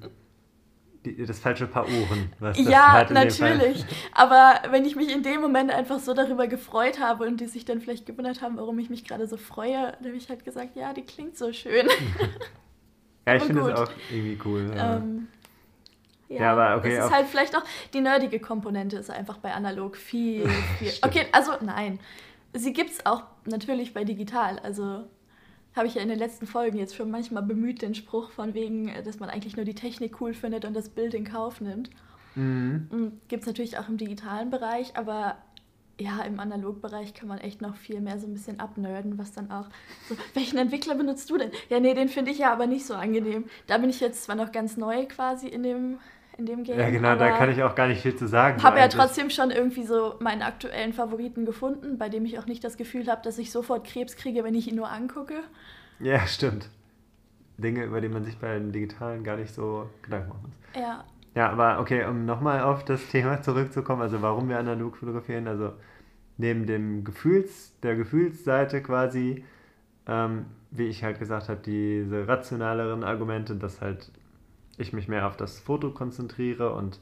die, 1.05 1.25
das 1.25 1.39
falsche 1.39 1.67
Paar 1.67 1.85
Ohren. 1.85 2.31
Was 2.39 2.57
das 2.57 2.67
Ja, 2.67 2.93
hat 2.93 3.11
natürlich. 3.11 3.85
Aber 4.13 4.61
wenn 4.71 4.85
ich 4.85 4.95
mich 4.95 5.11
in 5.13 5.23
dem 5.23 5.41
Moment 5.41 5.71
einfach 5.71 5.99
so 5.99 6.13
darüber 6.13 6.47
gefreut 6.47 6.99
habe 6.99 7.25
und 7.25 7.39
die 7.41 7.47
sich 7.47 7.65
dann 7.65 7.81
vielleicht 7.81 8.05
gewundert 8.05 8.41
haben, 8.41 8.57
warum 8.57 8.79
ich 8.79 8.89
mich 8.89 9.03
gerade 9.05 9.27
so 9.27 9.37
freue, 9.37 9.93
dann 9.99 10.05
habe 10.07 10.17
ich 10.17 10.29
halt 10.29 10.45
gesagt, 10.45 10.75
ja, 10.75 10.93
die 10.93 11.03
klingt 11.03 11.37
so 11.37 11.51
schön. 11.53 11.87
Ja, 13.25 13.35
ich 13.35 13.43
finde 13.43 13.61
es 13.61 13.67
gut. 13.67 13.77
auch 13.77 13.91
irgendwie 14.11 14.37
cool. 14.43 14.69
Ja. 14.75 14.97
ähm, 14.97 15.27
ja, 16.27 16.41
Ja, 16.41 16.51
aber 16.51 16.77
okay, 16.77 16.97
Es 16.97 17.05
ist 17.05 17.11
halt 17.11 17.27
vielleicht 17.27 17.55
auch, 17.55 17.63
die 17.93 18.01
nerdige 18.01 18.39
Komponente 18.39 18.97
ist 18.97 19.09
einfach 19.09 19.37
bei 19.37 19.53
analog 19.53 19.95
viel, 19.95 20.45
viel. 20.77 20.91
Okay, 21.01 21.27
also 21.31 21.53
nein. 21.61 21.99
Sie 22.53 22.73
gibt 22.73 22.91
es 22.91 23.05
auch 23.05 23.23
natürlich 23.45 23.93
bei 23.93 24.03
digital. 24.03 24.59
Also 24.59 25.05
habe 25.75 25.87
ich 25.87 25.95
ja 25.95 26.01
in 26.01 26.09
den 26.09 26.19
letzten 26.19 26.47
Folgen 26.47 26.77
jetzt 26.77 26.95
schon 26.95 27.09
manchmal 27.09 27.43
bemüht, 27.43 27.81
den 27.81 27.95
Spruch 27.95 28.31
von 28.31 28.53
wegen, 28.53 28.89
äh, 28.89 29.03
dass 29.03 29.19
man 29.19 29.29
eigentlich 29.29 29.55
nur 29.55 29.65
die 29.65 29.75
Technik 29.75 30.21
cool 30.21 30.33
findet 30.33 30.65
und 30.65 30.73
das 30.73 30.89
Bild 30.89 31.13
in 31.13 31.25
Kauf 31.25 31.61
nimmt. 31.61 31.89
Mhm. 32.35 33.19
Gibt 33.27 33.43
es 33.43 33.47
natürlich 33.47 33.77
auch 33.77 33.89
im 33.89 33.97
digitalen 33.97 34.49
Bereich, 34.49 34.95
aber 34.95 35.37
ja, 35.99 36.21
im 36.23 36.39
Analogbereich 36.39 37.13
kann 37.13 37.27
man 37.27 37.37
echt 37.37 37.61
noch 37.61 37.75
viel 37.75 38.01
mehr 38.01 38.19
so 38.19 38.25
ein 38.25 38.33
bisschen 38.33 38.59
abnerden, 38.59 39.17
was 39.17 39.31
dann 39.31 39.51
auch 39.51 39.67
so, 40.09 40.15
welchen 40.33 40.57
Entwickler 40.57 40.95
benutzt 40.95 41.29
du 41.29 41.37
denn? 41.37 41.51
Ja, 41.69 41.79
nee, 41.79 41.93
den 41.93 42.09
finde 42.09 42.31
ich 42.31 42.39
ja 42.39 42.51
aber 42.51 42.67
nicht 42.67 42.85
so 42.85 42.95
angenehm. 42.95 43.45
Da 43.67 43.77
bin 43.77 43.89
ich 43.89 43.99
jetzt 43.99 44.23
zwar 44.23 44.35
noch 44.35 44.51
ganz 44.51 44.75
neu 44.77 45.05
quasi 45.05 45.47
in 45.47 45.63
dem, 45.63 45.99
in 46.37 46.45
dem 46.45 46.63
Game. 46.63 46.79
Ja, 46.79 46.89
genau, 46.89 47.15
da 47.15 47.37
kann 47.37 47.51
ich 47.51 47.61
auch 47.63 47.75
gar 47.75 47.87
nicht 47.87 48.01
viel 48.01 48.15
zu 48.15 48.27
sagen. 48.27 48.61
Habe 48.63 48.79
ja 48.79 48.87
trotzdem 48.87 49.29
schon 49.29 49.51
irgendwie 49.51 49.83
so 49.83 50.15
meinen 50.19 50.41
aktuellen 50.41 50.93
Favoriten 50.93 51.45
gefunden, 51.45 51.97
bei 51.97 52.09
dem 52.09 52.25
ich 52.25 52.39
auch 52.39 52.45
nicht 52.45 52.63
das 52.63 52.77
Gefühl 52.77 53.07
habe, 53.07 53.21
dass 53.23 53.37
ich 53.37 53.51
sofort 53.51 53.85
Krebs 53.85 54.15
kriege, 54.15 54.43
wenn 54.43 54.55
ich 54.55 54.67
ihn 54.67 54.75
nur 54.75 54.89
angucke. 54.89 55.35
Ja, 55.99 56.25
stimmt. 56.27 56.69
Dinge, 57.57 57.83
über 57.83 58.01
die 58.01 58.09
man 58.09 58.23
sich 58.23 58.37
bei 58.37 58.57
den 58.57 58.71
Digitalen 58.71 59.23
gar 59.23 59.37
nicht 59.37 59.53
so 59.53 59.89
Gedanken 60.01 60.29
machen 60.29 60.41
muss. 60.43 60.81
Ja. 60.81 61.03
Ja, 61.35 61.49
aber 61.49 61.79
okay, 61.79 62.05
um 62.05 62.25
nochmal 62.25 62.61
auf 62.61 62.85
das 62.85 63.07
Thema 63.07 63.41
zurückzukommen, 63.41 64.01
also 64.03 64.21
warum 64.21 64.49
wir 64.49 64.59
analog 64.59 64.97
fotografieren, 64.97 65.47
also 65.47 65.73
neben 66.37 66.67
dem 66.67 67.03
Gefühls, 67.03 67.73
der 67.81 67.95
Gefühlsseite 67.95 68.83
quasi, 68.83 69.43
ähm, 70.07 70.45
wie 70.69 70.85
ich 70.85 71.03
halt 71.03 71.19
gesagt 71.19 71.49
habe, 71.49 71.59
diese 71.63 72.27
rationaleren 72.27 73.03
Argumente, 73.03 73.55
dass 73.55 73.81
halt 73.81 74.11
ich 74.77 74.93
mich 74.93 75.07
mehr 75.07 75.27
auf 75.27 75.37
das 75.37 75.59
Foto 75.59 75.91
konzentriere 75.91 76.73
und 76.73 76.99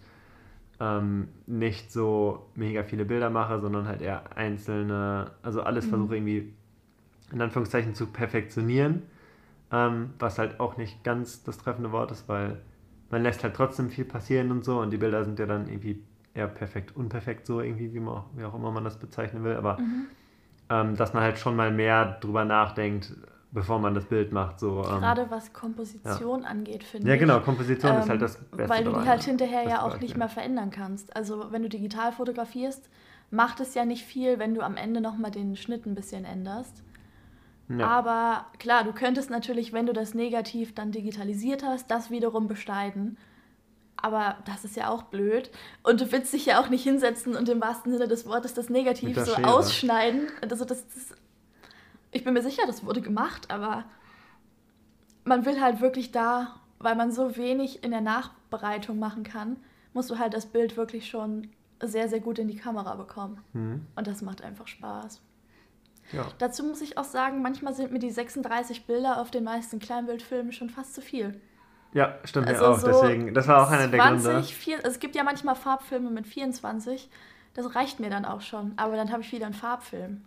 ähm, 0.79 1.27
nicht 1.45 1.91
so 1.91 2.49
mega 2.55 2.83
viele 2.83 3.05
Bilder 3.05 3.29
mache, 3.29 3.59
sondern 3.59 3.87
halt 3.87 4.01
eher 4.01 4.35
einzelne, 4.35 5.31
also 5.43 5.61
alles 5.61 5.85
mhm. 5.85 5.89
versuche 5.89 6.15
irgendwie 6.15 6.53
in 7.31 7.41
Anführungszeichen 7.41 7.95
zu 7.95 8.07
perfektionieren, 8.07 9.03
ähm, 9.71 10.11
was 10.19 10.39
halt 10.39 10.59
auch 10.59 10.77
nicht 10.77 11.03
ganz 11.03 11.43
das 11.43 11.57
treffende 11.57 11.91
Wort 11.91 12.11
ist, 12.11 12.27
weil 12.27 12.59
man 13.09 13.23
lässt 13.23 13.43
halt 13.43 13.55
trotzdem 13.55 13.89
viel 13.89 14.05
passieren 14.05 14.51
und 14.51 14.65
so 14.65 14.79
und 14.79 14.91
die 14.91 14.97
Bilder 14.97 15.23
sind 15.23 15.39
ja 15.39 15.45
dann 15.45 15.67
irgendwie 15.67 16.03
eher 16.33 16.47
perfekt, 16.47 16.95
unperfekt 16.95 17.45
so 17.45 17.61
irgendwie, 17.61 17.93
wie, 17.93 17.99
man, 17.99 18.23
wie 18.35 18.43
auch 18.43 18.55
immer 18.55 18.71
man 18.71 18.83
das 18.83 18.97
bezeichnen 18.97 19.43
will, 19.43 19.55
aber 19.55 19.77
mhm. 19.79 20.07
ähm, 20.69 20.95
dass 20.95 21.13
man 21.13 21.23
halt 21.23 21.37
schon 21.37 21.55
mal 21.55 21.71
mehr 21.71 22.17
drüber 22.21 22.43
nachdenkt, 22.43 23.13
bevor 23.51 23.79
man 23.79 23.93
das 23.93 24.05
Bild 24.05 24.31
macht. 24.31 24.59
So, 24.59 24.83
ähm, 24.83 24.99
Gerade 24.99 25.29
was 25.29 25.53
Komposition 25.53 26.43
ja. 26.43 26.47
angeht, 26.47 26.83
finde 26.83 27.07
ich. 27.07 27.09
Ja, 27.09 27.17
genau, 27.17 27.39
Komposition 27.41 27.97
ist 27.97 28.09
halt 28.09 28.11
ähm, 28.11 28.19
das 28.19 28.37
Beste. 28.37 28.69
Weil 28.69 28.83
du 28.83 28.91
die 28.91 29.07
halt 29.07 29.23
hinterher 29.23 29.63
ja 29.63 29.81
auch 29.83 29.99
nicht 29.99 30.17
mehr 30.17 30.29
verändern 30.29 30.71
kannst. 30.71 31.15
Also 31.15 31.51
wenn 31.51 31.61
du 31.61 31.69
digital 31.69 32.11
fotografierst, 32.11 32.89
macht 33.29 33.59
es 33.59 33.73
ja 33.73 33.85
nicht 33.85 34.05
viel, 34.05 34.39
wenn 34.39 34.53
du 34.53 34.61
am 34.61 34.77
Ende 34.77 35.01
nochmal 35.01 35.31
den 35.31 35.55
Schnitt 35.55 35.85
ein 35.85 35.95
bisschen 35.95 36.25
änderst. 36.25 36.83
Ja. 37.69 37.87
Aber 37.87 38.45
klar, 38.59 38.83
du 38.83 38.91
könntest 38.91 39.29
natürlich, 39.29 39.71
wenn 39.71 39.85
du 39.85 39.93
das 39.93 40.13
negativ 40.13 40.75
dann 40.75 40.91
digitalisiert 40.91 41.63
hast, 41.63 41.89
das 41.89 42.09
wiederum 42.09 42.47
beschneiden. 42.47 43.17
Aber 43.95 44.37
das 44.45 44.65
ist 44.65 44.75
ja 44.75 44.89
auch 44.89 45.03
blöd. 45.03 45.51
Und 45.83 46.01
du 46.01 46.11
willst 46.11 46.33
dich 46.33 46.47
ja 46.47 46.59
auch 46.59 46.69
nicht 46.69 46.83
hinsetzen 46.83 47.35
und 47.35 47.47
im 47.49 47.61
wahrsten 47.61 47.91
Sinne 47.91 48.07
des 48.07 48.25
Wortes 48.25 48.53
das 48.53 48.69
Negativ 48.69 49.17
so 49.19 49.35
ausschneiden. 49.35 50.27
Also 50.41 50.65
das, 50.65 50.87
das, 50.87 51.15
ich 52.11 52.23
bin 52.23 52.33
mir 52.33 52.41
sicher, 52.41 52.63
das 52.67 52.85
wurde 52.85 53.01
gemacht, 53.01 53.49
aber 53.49 53.85
man 55.23 55.45
will 55.45 55.61
halt 55.61 55.81
wirklich 55.81 56.11
da, 56.11 56.55
weil 56.79 56.95
man 56.95 57.11
so 57.11 57.37
wenig 57.37 57.83
in 57.83 57.91
der 57.91 58.01
Nachbereitung 58.01 58.99
machen 58.99 59.23
kann, 59.23 59.57
musst 59.93 60.09
du 60.09 60.19
halt 60.19 60.33
das 60.33 60.45
Bild 60.45 60.77
wirklich 60.77 61.09
schon 61.09 61.49
sehr, 61.81 62.09
sehr 62.09 62.19
gut 62.19 62.39
in 62.39 62.47
die 62.47 62.55
Kamera 62.55 62.95
bekommen. 62.95 63.41
Mhm. 63.53 63.85
Und 63.95 64.07
das 64.07 64.21
macht 64.21 64.43
einfach 64.43 64.67
Spaß. 64.67 65.21
Ja. 66.11 66.27
Dazu 66.39 66.63
muss 66.63 66.81
ich 66.81 66.97
auch 66.97 67.05
sagen, 67.05 67.41
manchmal 67.41 67.73
sind 67.73 67.91
mir 67.91 67.99
die 67.99 68.11
36 68.11 68.85
Bilder 68.85 69.19
auf 69.19 69.31
den 69.31 69.43
meisten 69.43 69.79
Kleinbildfilmen 69.79 70.51
schon 70.51 70.69
fast 70.69 70.93
zu 70.93 71.01
viel. 71.01 71.39
Ja, 71.93 72.17
stimmt 72.23 72.47
also 72.47 72.63
mir 72.63 72.69
auch. 72.69 72.79
So 72.79 72.87
Deswegen, 72.87 73.33
das 73.33 73.47
war 73.47 73.63
auch 73.63 73.71
einer 73.71 73.89
20, 73.89 73.91
der 73.91 74.33
Gründe. 74.33 74.43
Vier, 74.43 74.77
also 74.77 74.89
es 74.89 74.99
gibt 74.99 75.15
ja 75.15 75.23
manchmal 75.23 75.55
Farbfilme 75.55 76.09
mit 76.09 76.27
24. 76.27 77.09
Das 77.53 77.75
reicht 77.75 77.99
mir 77.99 78.09
dann 78.09 78.25
auch 78.25 78.41
schon. 78.41 78.73
Aber 78.77 78.95
dann 78.95 79.11
habe 79.11 79.21
ich 79.21 79.31
wieder 79.31 79.45
einen 79.45 79.55
Farbfilm. 79.55 80.23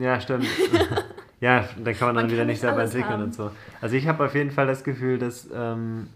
Ja, 0.00 0.20
stimmt. 0.20 0.46
ja, 1.40 1.68
dann 1.76 1.94
kann 1.94 2.08
man 2.08 2.16
dann 2.16 2.24
man 2.24 2.30
wieder 2.32 2.44
nicht 2.44 2.60
selber 2.60 2.82
entwickeln 2.82 3.12
haben. 3.12 3.22
und 3.24 3.34
so. 3.34 3.50
Also 3.80 3.96
ich 3.96 4.08
habe 4.08 4.24
auf 4.24 4.34
jeden 4.34 4.50
Fall 4.50 4.66
das 4.66 4.82
Gefühl, 4.82 5.18
dass 5.18 5.48
ähm, 5.52 6.08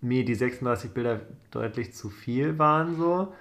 mir 0.00 0.24
die 0.24 0.34
36 0.34 0.92
Bilder 0.92 1.20
deutlich 1.50 1.92
zu 1.92 2.08
viel 2.08 2.58
waren 2.58 2.96
so. 2.96 3.32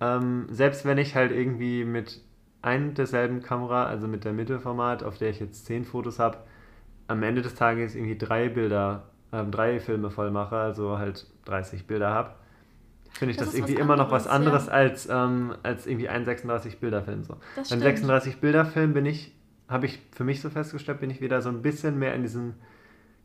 Ähm, 0.00 0.46
selbst 0.50 0.84
wenn 0.84 0.98
ich 0.98 1.16
halt 1.16 1.32
irgendwie 1.32 1.84
mit 1.84 2.20
ein 2.62 2.94
derselben 2.94 3.42
Kamera, 3.42 3.86
also 3.86 4.06
mit 4.06 4.24
der 4.24 4.32
Mittelformat, 4.32 5.02
auf 5.02 5.18
der 5.18 5.30
ich 5.30 5.40
jetzt 5.40 5.66
10 5.66 5.84
Fotos 5.84 6.20
habe, 6.20 6.38
am 7.08 7.22
Ende 7.24 7.42
des 7.42 7.56
Tages 7.56 7.96
irgendwie 7.96 8.16
drei 8.16 8.48
Bilder, 8.48 9.08
äh, 9.32 9.44
drei 9.44 9.80
Filme 9.80 10.10
voll 10.10 10.30
mache, 10.30 10.56
also 10.56 10.98
halt 10.98 11.26
30 11.46 11.86
Bilder 11.88 12.10
habe, 12.10 12.36
finde 13.14 13.32
ich 13.32 13.36
das, 13.36 13.48
das 13.48 13.54
irgendwie 13.54 13.74
immer 13.74 13.96
noch 13.96 14.10
was 14.10 14.26
anderes 14.26 14.66
ja. 14.66 14.72
als, 14.72 15.08
ähm, 15.10 15.54
als 15.62 15.86
irgendwie 15.86 16.08
ein 16.08 16.24
36-Bilder-Film. 16.24 17.24
So. 17.24 17.36
Beim 17.56 17.80
36-Bilder-Film 17.80 18.94
bin 18.94 19.06
ich, 19.06 19.34
habe 19.68 19.86
ich 19.86 20.00
für 20.12 20.24
mich 20.24 20.40
so 20.40 20.50
festgestellt, 20.50 21.00
bin 21.00 21.10
ich 21.10 21.20
wieder 21.20 21.40
so 21.42 21.48
ein 21.48 21.62
bisschen 21.62 21.98
mehr 21.98 22.14
in 22.14 22.22
diesem 22.22 22.54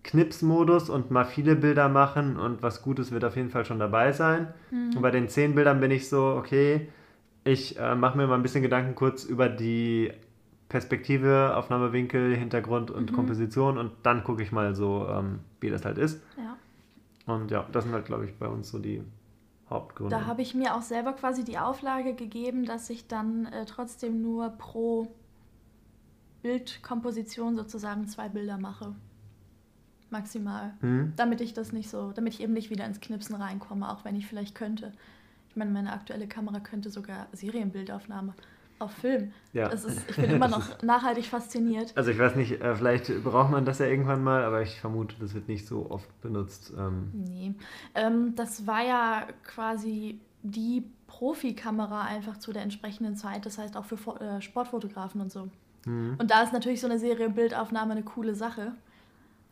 Knips-Modus 0.03 0.89
und 0.89 1.11
mal 1.11 1.25
viele 1.25 1.55
Bilder 1.55 1.89
machen 1.89 2.37
und 2.37 2.63
was 2.63 2.81
Gutes 2.81 3.11
wird 3.11 3.25
auf 3.25 3.35
jeden 3.35 3.49
Fall 3.49 3.65
schon 3.65 3.79
dabei 3.79 4.11
sein. 4.11 4.53
Mhm. 4.71 4.95
Und 4.95 5.01
bei 5.01 5.11
den 5.11 5.27
10 5.27 5.55
Bildern 5.55 5.79
bin 5.79 5.91
ich 5.91 6.07
so, 6.07 6.35
okay, 6.37 6.87
ich 7.43 7.77
äh, 7.79 7.95
mache 7.95 8.17
mir 8.17 8.27
mal 8.27 8.35
ein 8.35 8.43
bisschen 8.43 8.61
Gedanken 8.61 8.95
kurz 8.95 9.23
über 9.23 9.49
die 9.49 10.11
Perspektive, 10.69 11.55
Aufnahmewinkel, 11.55 12.35
Hintergrund 12.35 12.91
und 12.91 13.11
mhm. 13.11 13.15
Komposition 13.15 13.77
und 13.77 13.91
dann 14.03 14.23
gucke 14.23 14.43
ich 14.43 14.51
mal 14.51 14.75
so, 14.75 15.07
ähm, 15.09 15.39
wie 15.61 15.69
das 15.69 15.85
halt 15.85 15.97
ist. 15.97 16.21
Ja. 16.37 16.57
Und 17.33 17.51
ja, 17.51 17.65
das 17.71 17.83
sind 17.83 17.93
halt, 17.93 18.05
glaube 18.05 18.25
ich, 18.25 18.33
bei 18.35 18.47
uns 18.47 18.69
so 18.69 18.79
die 18.79 19.01
Hauptgründe. 19.69 20.15
Da 20.15 20.25
habe 20.25 20.41
ich 20.41 20.53
mir 20.55 20.75
auch 20.75 20.81
selber 20.81 21.13
quasi 21.13 21.43
die 21.43 21.57
Auflage 21.57 22.13
gegeben, 22.13 22.65
dass 22.65 22.89
ich 22.89 23.07
dann 23.07 23.45
äh, 23.47 23.65
trotzdem 23.65 24.21
nur 24.21 24.49
pro 24.49 25.07
Bildkomposition 26.41 27.55
sozusagen 27.55 28.07
zwei 28.07 28.29
Bilder 28.29 28.57
mache. 28.57 28.95
Maximal. 30.09 30.73
Mhm. 30.81 31.13
Damit 31.17 31.41
ich 31.41 31.53
das 31.53 31.73
nicht 31.73 31.89
so, 31.89 32.11
damit 32.13 32.33
ich 32.33 32.41
eben 32.41 32.53
nicht 32.53 32.69
wieder 32.69 32.85
ins 32.85 33.01
Knipsen 33.01 33.35
reinkomme, 33.35 33.91
auch 33.91 34.05
wenn 34.05 34.15
ich 34.15 34.25
vielleicht 34.25 34.55
könnte. 34.55 34.93
Ich 35.49 35.57
meine, 35.57 35.71
meine 35.71 35.91
aktuelle 35.91 36.27
Kamera 36.27 36.61
könnte 36.61 36.89
sogar 36.89 37.27
Serienbildaufnahme 37.33 38.33
auf 38.79 38.91
Film. 38.91 39.31
Ja. 39.53 39.67
Ist, 39.67 39.87
ich 40.09 40.15
bin 40.15 40.31
immer 40.31 40.47
noch 40.49 40.81
nachhaltig 40.81 41.25
fasziniert. 41.25 41.93
Also 41.95 42.11
ich 42.11 42.19
weiß 42.19 42.35
nicht, 42.35 42.61
äh, 42.61 42.75
vielleicht 42.75 43.23
braucht 43.23 43.51
man 43.51 43.65
das 43.65 43.79
ja 43.79 43.85
irgendwann 43.85 44.23
mal, 44.23 44.43
aber 44.43 44.61
ich 44.61 44.79
vermute, 44.79 45.15
das 45.19 45.33
wird 45.33 45.47
nicht 45.47 45.67
so 45.67 45.89
oft 45.89 46.21
benutzt. 46.21 46.73
Ähm. 46.77 47.11
Nee. 47.13 47.53
Ähm, 47.95 48.35
das 48.35 48.67
war 48.67 48.83
ja 48.83 49.27
quasi 49.43 50.19
die 50.43 50.83
Profikamera 51.07 52.03
einfach 52.03 52.37
zu 52.37 52.53
der 52.53 52.61
entsprechenden 52.61 53.15
Zeit, 53.15 53.45
das 53.45 53.57
heißt 53.57 53.75
auch 53.75 53.85
für 53.85 53.97
äh, 54.19 54.41
Sportfotografen 54.41 55.21
und 55.21 55.31
so. 55.31 55.49
Mhm. 55.85 56.15
Und 56.19 56.31
da 56.31 56.43
ist 56.43 56.53
natürlich 56.53 56.81
so 56.81 56.87
eine 56.87 56.99
Serienbildaufnahme 56.99 57.93
eine 57.93 58.03
coole 58.03 58.35
Sache. 58.35 58.73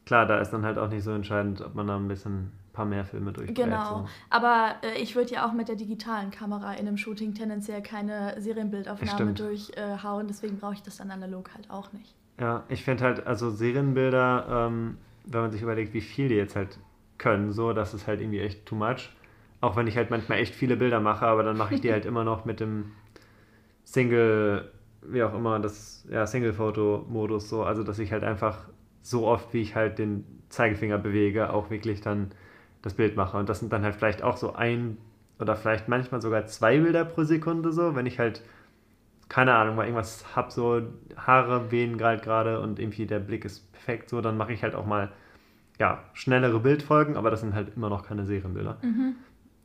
Klar, 0.05 0.27
da 0.27 0.39
ist 0.39 0.51
dann 0.51 0.63
halt 0.63 0.77
auch 0.77 0.89
nicht 0.89 1.03
so 1.03 1.11
entscheidend, 1.11 1.61
ob 1.61 1.73
man 1.73 1.87
da 1.87 1.95
ein 1.95 2.07
bisschen 2.07 2.51
paar 2.75 2.85
mehr 2.85 3.05
Filme 3.05 3.31
durchbrät. 3.31 3.65
Genau, 3.65 3.99
so. 3.99 4.09
aber 4.29 4.75
äh, 4.83 5.01
ich 5.01 5.15
würde 5.15 5.31
ja 5.31 5.47
auch 5.47 5.53
mit 5.53 5.67
der 5.67 5.75
digitalen 5.75 6.29
Kamera 6.29 6.73
in 6.73 6.87
einem 6.87 6.97
Shooting 6.97 7.33
tendenziell 7.33 7.81
keine 7.81 8.39
Serienbildaufnahme 8.39 9.33
durchhauen, 9.33 10.27
deswegen 10.27 10.57
brauche 10.57 10.73
ich 10.73 10.83
das 10.83 10.97
dann 10.97 11.09
analog 11.09 11.49
halt 11.53 11.69
auch 11.71 11.91
nicht. 11.93 12.13
Ja, 12.39 12.63
ich 12.67 12.83
finde 12.83 13.03
halt, 13.03 13.25
also 13.25 13.49
Serienbilder, 13.49 14.67
ähm, 14.67 14.97
wenn 15.25 15.41
man 15.41 15.51
sich 15.51 15.61
überlegt, 15.61 15.93
wie 15.93 16.01
viel 16.01 16.27
die 16.27 16.35
jetzt 16.35 16.55
halt 16.55 16.77
können, 17.17 17.53
so, 17.53 17.73
das 17.73 17.93
ist 17.93 18.07
halt 18.07 18.21
irgendwie 18.21 18.39
echt 18.39 18.65
too 18.65 18.75
much. 18.75 19.09
Auch 19.61 19.75
wenn 19.77 19.87
ich 19.87 19.95
halt 19.95 20.09
manchmal 20.09 20.39
echt 20.39 20.53
viele 20.53 20.75
Bilder 20.75 20.99
mache, 20.99 21.25
aber 21.25 21.43
dann 21.43 21.57
mache 21.57 21.75
ich 21.75 21.81
die 21.81 21.91
halt 21.91 22.05
immer 22.05 22.23
noch 22.23 22.45
mit 22.45 22.59
dem 22.59 22.91
Single, 23.85 24.69
wie 25.01 25.23
auch 25.23 25.33
immer, 25.33 25.59
das, 25.59 26.05
ja, 26.11 26.27
Single-Foto-Modus 26.27 27.49
so, 27.49 27.63
also 27.63 27.83
dass 27.83 27.99
ich 27.99 28.11
halt 28.11 28.23
einfach 28.23 28.67
so 29.01 29.27
oft, 29.27 29.53
wie 29.53 29.61
ich 29.61 29.75
halt 29.75 29.99
den 29.99 30.25
Zeigefinger 30.49 30.97
bewege, 30.97 31.53
auch 31.53 31.69
wirklich 31.69 32.01
dann 32.01 32.31
das 32.85 32.93
Bild 32.93 33.17
mache. 33.17 33.37
Und 33.37 33.49
das 33.49 33.59
sind 33.59 33.73
dann 33.73 33.83
halt 33.83 33.95
vielleicht 33.95 34.23
auch 34.23 34.37
so 34.37 34.53
ein 34.53 34.97
oder 35.39 35.57
vielleicht 35.57 35.89
manchmal 35.89 36.21
sogar 36.21 36.45
zwei 36.45 36.79
Bilder 36.79 37.03
pro 37.03 37.23
Sekunde 37.23 37.73
so, 37.73 37.95
wenn 37.95 38.05
ich 38.05 38.19
halt, 38.19 38.41
keine 39.27 39.53
Ahnung, 39.55 39.75
mal 39.75 39.83
irgendwas 39.83 40.23
habe, 40.35 40.51
so 40.51 40.81
Haare 41.17 41.71
wehen 41.71 41.97
gerade 41.97 42.21
gerade 42.21 42.61
und 42.61 42.79
irgendwie 42.79 43.05
der 43.05 43.19
Blick 43.19 43.43
ist 43.43 43.69
perfekt 43.73 44.09
so, 44.09 44.21
dann 44.21 44.37
mache 44.37 44.53
ich 44.53 44.63
halt 44.63 44.75
auch 44.75 44.85
mal, 44.85 45.11
ja, 45.77 46.03
schnellere 46.13 46.59
Bildfolgen, 46.59 47.17
aber 47.17 47.31
das 47.31 47.41
sind 47.41 47.53
halt 47.53 47.75
immer 47.75 47.89
noch 47.89 48.07
keine 48.07 48.25
Serienbilder. 48.25 48.77
Mhm. 48.81 49.15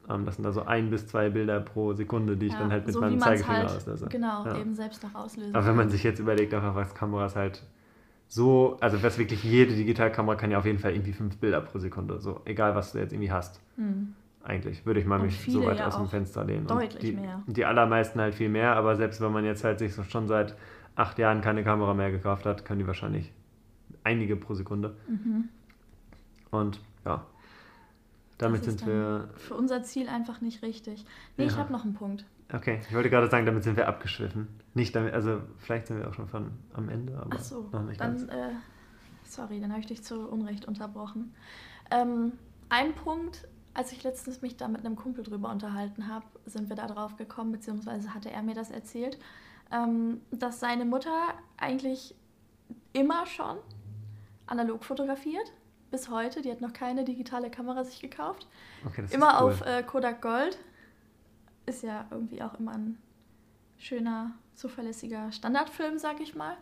Ähm, 0.08 0.24
das 0.24 0.36
sind 0.36 0.46
also 0.46 0.64
ein 0.64 0.90
bis 0.90 1.06
zwei 1.06 1.28
Bilder 1.28 1.60
pro 1.60 1.92
Sekunde, 1.92 2.36
die 2.36 2.46
ich 2.46 2.52
ja, 2.54 2.58
dann 2.58 2.72
halt 2.72 2.86
mit 2.86 2.94
so 2.94 3.00
meinem 3.00 3.20
Zeigefinger 3.20 3.58
halt, 3.58 3.76
auslöse. 3.76 4.08
Genau, 4.08 4.46
ja. 4.46 4.58
eben 4.58 4.74
selbst 4.74 5.04
noch 5.04 5.14
auslösen. 5.14 5.54
Aber 5.54 5.66
wenn 5.66 5.76
man 5.76 5.90
sich 5.90 6.02
jetzt 6.02 6.18
überlegt, 6.18 6.52
einfach 6.54 6.74
was 6.74 6.94
Kameras 6.94 7.36
halt 7.36 7.62
so, 8.32 8.76
also 8.80 9.02
was 9.02 9.18
wirklich 9.18 9.42
jede 9.42 9.74
Digitalkamera 9.74 10.36
kann 10.36 10.52
ja 10.52 10.58
auf 10.58 10.64
jeden 10.64 10.78
Fall 10.78 10.92
irgendwie 10.92 11.12
fünf 11.12 11.36
Bilder 11.38 11.60
pro 11.60 11.80
Sekunde, 11.80 12.20
so 12.20 12.40
egal 12.44 12.76
was 12.76 12.92
du 12.92 12.98
jetzt 12.98 13.12
irgendwie 13.12 13.32
hast. 13.32 13.60
Hm. 13.74 14.14
Eigentlich 14.44 14.86
würde 14.86 15.00
ich 15.00 15.06
mal 15.06 15.18
mich 15.18 15.44
so 15.46 15.66
weit 15.66 15.80
ja 15.80 15.88
aus 15.88 15.96
dem 15.96 16.06
Fenster 16.06 16.44
lehnen. 16.44 16.64
Deutlich 16.68 17.00
die, 17.00 17.12
mehr. 17.12 17.42
Die 17.48 17.64
allermeisten 17.64 18.20
halt 18.20 18.36
viel 18.36 18.48
mehr, 18.48 18.76
aber 18.76 18.94
selbst 18.94 19.20
wenn 19.20 19.32
man 19.32 19.44
jetzt 19.44 19.64
halt 19.64 19.80
sich 19.80 19.94
so 19.94 20.04
schon 20.04 20.28
seit 20.28 20.54
acht 20.94 21.18
Jahren 21.18 21.40
keine 21.40 21.64
Kamera 21.64 21.92
mehr 21.92 22.12
gekauft 22.12 22.46
hat, 22.46 22.64
können 22.64 22.78
die 22.78 22.86
wahrscheinlich 22.86 23.32
einige 24.04 24.36
pro 24.36 24.54
Sekunde. 24.54 24.96
Mhm. 25.08 25.48
Und 26.52 26.80
ja, 27.04 27.26
damit 28.38 28.62
sind 28.62 28.86
wir. 28.86 29.28
Für 29.38 29.54
unser 29.54 29.82
Ziel 29.82 30.08
einfach 30.08 30.40
nicht 30.40 30.62
richtig. 30.62 31.04
Nee, 31.36 31.46
ja. 31.46 31.50
ich 31.50 31.56
habe 31.56 31.72
noch 31.72 31.82
einen 31.82 31.94
Punkt. 31.94 32.24
Okay, 32.52 32.80
ich 32.88 32.94
wollte 32.94 33.10
gerade 33.10 33.28
sagen, 33.30 33.46
damit 33.46 33.64
sind 33.64 33.76
wir 33.76 33.88
abgeschwiffen. 33.88 34.48
Nicht 34.74 34.94
damit, 34.94 35.14
also 35.14 35.40
vielleicht 35.58 35.86
sind 35.86 35.98
wir 35.98 36.08
auch 36.08 36.14
schon 36.14 36.28
von 36.28 36.50
am 36.74 36.88
Ende, 36.88 37.16
aber 37.18 37.36
Ach 37.36 37.40
so, 37.40 37.68
noch 37.72 37.82
nicht 37.82 38.00
dann, 38.00 38.28
äh, 38.28 38.50
sorry, 39.24 39.60
dann 39.60 39.70
habe 39.70 39.80
ich 39.80 39.86
dich 39.86 40.02
zu 40.02 40.28
Unrecht 40.28 40.66
unterbrochen. 40.66 41.34
Ähm, 41.90 42.32
ein 42.68 42.94
Punkt, 42.94 43.46
als 43.74 43.92
ich 43.92 44.02
letztens 44.02 44.42
mich 44.42 44.56
da 44.56 44.68
mit 44.68 44.84
einem 44.84 44.96
Kumpel 44.96 45.24
drüber 45.24 45.50
unterhalten 45.50 46.08
habe, 46.08 46.26
sind 46.46 46.68
wir 46.68 46.76
da 46.76 46.86
drauf 46.86 47.16
gekommen, 47.16 47.52
beziehungsweise 47.52 48.14
hatte 48.14 48.30
er 48.30 48.42
mir 48.42 48.54
das 48.54 48.70
erzählt, 48.70 49.18
ähm, 49.72 50.20
dass 50.30 50.60
seine 50.60 50.84
Mutter 50.84 51.34
eigentlich 51.56 52.14
immer 52.92 53.26
schon 53.26 53.56
analog 54.46 54.84
fotografiert. 54.84 55.52
Bis 55.90 56.08
heute. 56.08 56.40
Die 56.42 56.50
hat 56.50 56.60
noch 56.60 56.72
keine 56.72 57.04
digitale 57.04 57.50
Kamera 57.50 57.82
sich 57.82 58.00
gekauft. 58.00 58.46
Okay, 58.86 59.02
das 59.02 59.12
immer 59.12 59.40
cool. 59.40 59.50
auf 59.50 59.66
äh, 59.66 59.82
Kodak 59.82 60.22
Gold. 60.22 60.56
Ist 61.70 61.84
ja 61.84 62.04
irgendwie 62.10 62.42
auch 62.42 62.58
immer 62.58 62.72
ein 62.72 62.98
schöner, 63.78 64.32
zuverlässiger 64.56 65.30
Standardfilm, 65.30 65.98
sag 65.98 66.20
ich 66.20 66.34
mal. 66.34 66.56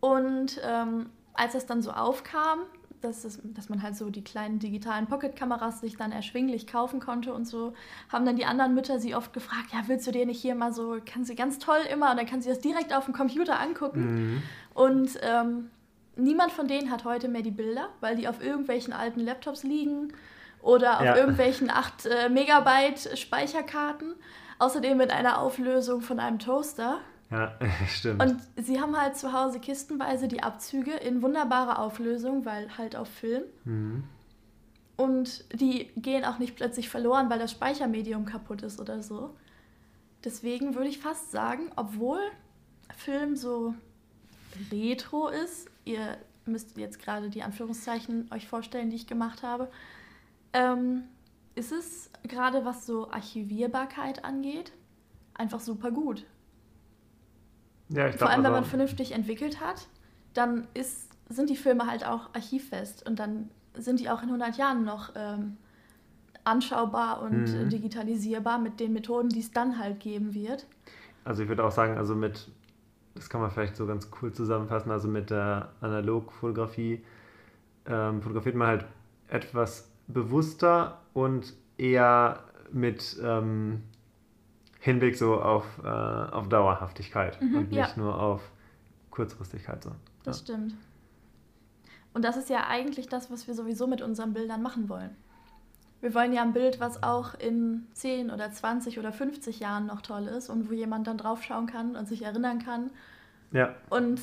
Und 0.00 0.60
ähm, 0.64 1.10
als 1.32 1.54
es 1.54 1.64
dann 1.64 1.80
so 1.80 1.92
aufkam, 1.92 2.58
dass, 3.00 3.24
es, 3.24 3.40
dass 3.44 3.68
man 3.68 3.84
halt 3.84 3.94
so 3.94 4.10
die 4.10 4.24
kleinen 4.24 4.58
digitalen 4.58 5.06
Pocket-Kameras 5.06 5.80
sich 5.80 5.96
dann 5.96 6.10
erschwinglich 6.10 6.66
kaufen 6.66 6.98
konnte 6.98 7.32
und 7.32 7.46
so, 7.46 7.72
haben 8.08 8.26
dann 8.26 8.34
die 8.34 8.44
anderen 8.44 8.74
Mütter 8.74 8.98
sie 8.98 9.14
oft 9.14 9.32
gefragt, 9.32 9.72
ja, 9.72 9.84
willst 9.86 10.08
du 10.08 10.10
dir 10.10 10.26
nicht 10.26 10.42
hier 10.42 10.56
mal 10.56 10.72
so, 10.72 10.98
kann 11.06 11.24
sie 11.24 11.36
ganz 11.36 11.60
toll 11.60 11.80
immer 11.92 12.10
und 12.10 12.16
dann 12.16 12.26
kann 12.26 12.42
sie 12.42 12.48
das 12.48 12.58
direkt 12.58 12.92
auf 12.92 13.04
dem 13.04 13.14
Computer 13.14 13.60
angucken. 13.60 14.32
Mhm. 14.34 14.42
Und 14.74 15.20
ähm, 15.22 15.70
niemand 16.16 16.50
von 16.50 16.66
denen 16.66 16.90
hat 16.90 17.04
heute 17.04 17.28
mehr 17.28 17.42
die 17.42 17.52
Bilder, 17.52 17.90
weil 18.00 18.16
die 18.16 18.26
auf 18.26 18.42
irgendwelchen 18.42 18.92
alten 18.92 19.20
Laptops 19.20 19.62
liegen 19.62 20.12
oder 20.62 20.98
auf 20.98 21.04
ja. 21.04 21.16
irgendwelchen 21.16 21.70
8 21.70 22.06
äh, 22.06 22.28
Megabyte 22.28 23.18
Speicherkarten. 23.18 24.14
Außerdem 24.58 24.96
mit 24.96 25.10
einer 25.10 25.38
Auflösung 25.38 26.02
von 26.02 26.20
einem 26.20 26.38
Toaster. 26.38 27.00
Ja, 27.30 27.58
stimmt. 27.88 28.22
Und 28.22 28.40
sie 28.56 28.80
haben 28.80 28.98
halt 28.98 29.16
zu 29.16 29.32
Hause 29.32 29.58
kistenweise 29.58 30.28
die 30.28 30.42
Abzüge 30.42 30.92
in 30.92 31.20
wunderbarer 31.20 31.80
Auflösung, 31.80 32.44
weil 32.44 32.78
halt 32.78 32.94
auf 32.94 33.08
Film. 33.08 33.42
Mhm. 33.64 34.04
Und 34.96 35.44
die 35.52 35.90
gehen 35.96 36.24
auch 36.24 36.38
nicht 36.38 36.54
plötzlich 36.54 36.88
verloren, 36.88 37.28
weil 37.28 37.40
das 37.40 37.50
Speichermedium 37.50 38.24
kaputt 38.24 38.62
ist 38.62 38.80
oder 38.80 39.02
so. 39.02 39.34
Deswegen 40.24 40.76
würde 40.76 40.88
ich 40.88 40.98
fast 40.98 41.32
sagen, 41.32 41.72
obwohl 41.74 42.20
Film 42.96 43.34
so 43.34 43.74
retro 44.70 45.28
ist, 45.28 45.68
ihr 45.84 46.18
müsst 46.44 46.76
jetzt 46.76 47.00
gerade 47.00 47.30
die 47.30 47.42
Anführungszeichen 47.42 48.30
euch 48.32 48.46
vorstellen, 48.46 48.90
die 48.90 48.96
ich 48.96 49.06
gemacht 49.06 49.42
habe, 49.42 49.68
ähm, 50.52 51.04
ist 51.54 51.72
es 51.72 52.10
gerade 52.26 52.64
was 52.64 52.86
so 52.86 53.10
Archivierbarkeit 53.10 54.24
angeht, 54.24 54.72
einfach 55.34 55.60
super 55.60 55.90
gut. 55.90 56.24
Ja, 57.88 58.08
ich 58.08 58.16
Vor 58.16 58.30
allem, 58.30 58.42
wenn 58.44 58.52
man 58.52 58.64
vernünftig 58.64 59.12
entwickelt 59.12 59.60
hat, 59.60 59.86
dann 60.34 60.66
ist, 60.72 61.10
sind 61.28 61.50
die 61.50 61.56
Filme 61.56 61.86
halt 61.86 62.06
auch 62.06 62.30
archivfest 62.34 63.06
und 63.06 63.18
dann 63.18 63.50
sind 63.74 64.00
die 64.00 64.08
auch 64.08 64.22
in 64.22 64.28
100 64.28 64.56
Jahren 64.56 64.84
noch 64.84 65.12
ähm, 65.14 65.56
anschaubar 66.44 67.22
und 67.22 67.44
mhm. 67.44 67.68
digitalisierbar 67.68 68.58
mit 68.58 68.80
den 68.80 68.92
Methoden, 68.92 69.28
die 69.28 69.40
es 69.40 69.50
dann 69.50 69.78
halt 69.78 70.00
geben 70.00 70.34
wird. 70.34 70.66
Also 71.24 71.42
ich 71.42 71.48
würde 71.48 71.64
auch 71.64 71.70
sagen, 71.70 71.98
also 71.98 72.14
mit, 72.14 72.50
das 73.14 73.28
kann 73.28 73.40
man 73.40 73.50
vielleicht 73.50 73.76
so 73.76 73.86
ganz 73.86 74.10
cool 74.20 74.32
zusammenfassen, 74.32 74.90
also 74.90 75.08
mit 75.08 75.30
der 75.30 75.70
Analogfotografie 75.80 77.04
ähm, 77.86 78.22
fotografiert 78.22 78.54
man 78.54 78.68
halt 78.68 78.84
etwas 79.28 79.91
bewusster 80.06 80.98
und 81.14 81.54
eher 81.78 82.44
mit 82.72 83.16
ähm, 83.22 83.82
Hinblick 84.80 85.16
so 85.16 85.40
auf, 85.40 85.64
äh, 85.84 85.88
auf 85.88 86.48
Dauerhaftigkeit 86.48 87.40
mhm, 87.40 87.54
und 87.54 87.70
nicht 87.70 87.76
ja. 87.76 87.92
nur 87.96 88.20
auf 88.20 88.40
Kurzfristigkeit. 89.10 89.82
So. 89.82 89.92
Das 90.24 90.40
ja. 90.40 90.44
stimmt. 90.44 90.74
Und 92.14 92.24
das 92.24 92.36
ist 92.36 92.50
ja 92.50 92.66
eigentlich 92.66 93.08
das, 93.08 93.30
was 93.30 93.46
wir 93.46 93.54
sowieso 93.54 93.86
mit 93.86 94.02
unseren 94.02 94.32
Bildern 94.34 94.62
machen 94.62 94.88
wollen. 94.88 95.16
Wir 96.00 96.14
wollen 96.14 96.32
ja 96.32 96.42
ein 96.42 96.52
Bild, 96.52 96.80
was 96.80 97.02
auch 97.02 97.34
in 97.34 97.86
10 97.92 98.30
oder 98.30 98.50
20 98.50 98.98
oder 98.98 99.12
50 99.12 99.60
Jahren 99.60 99.86
noch 99.86 100.02
toll 100.02 100.26
ist 100.26 100.50
und 100.50 100.68
wo 100.68 100.74
jemand 100.74 101.06
dann 101.06 101.16
draufschauen 101.16 101.66
kann 101.66 101.94
und 101.94 102.08
sich 102.08 102.22
erinnern 102.22 102.58
kann. 102.58 102.90
Ja. 103.52 103.76
Und 103.88 104.20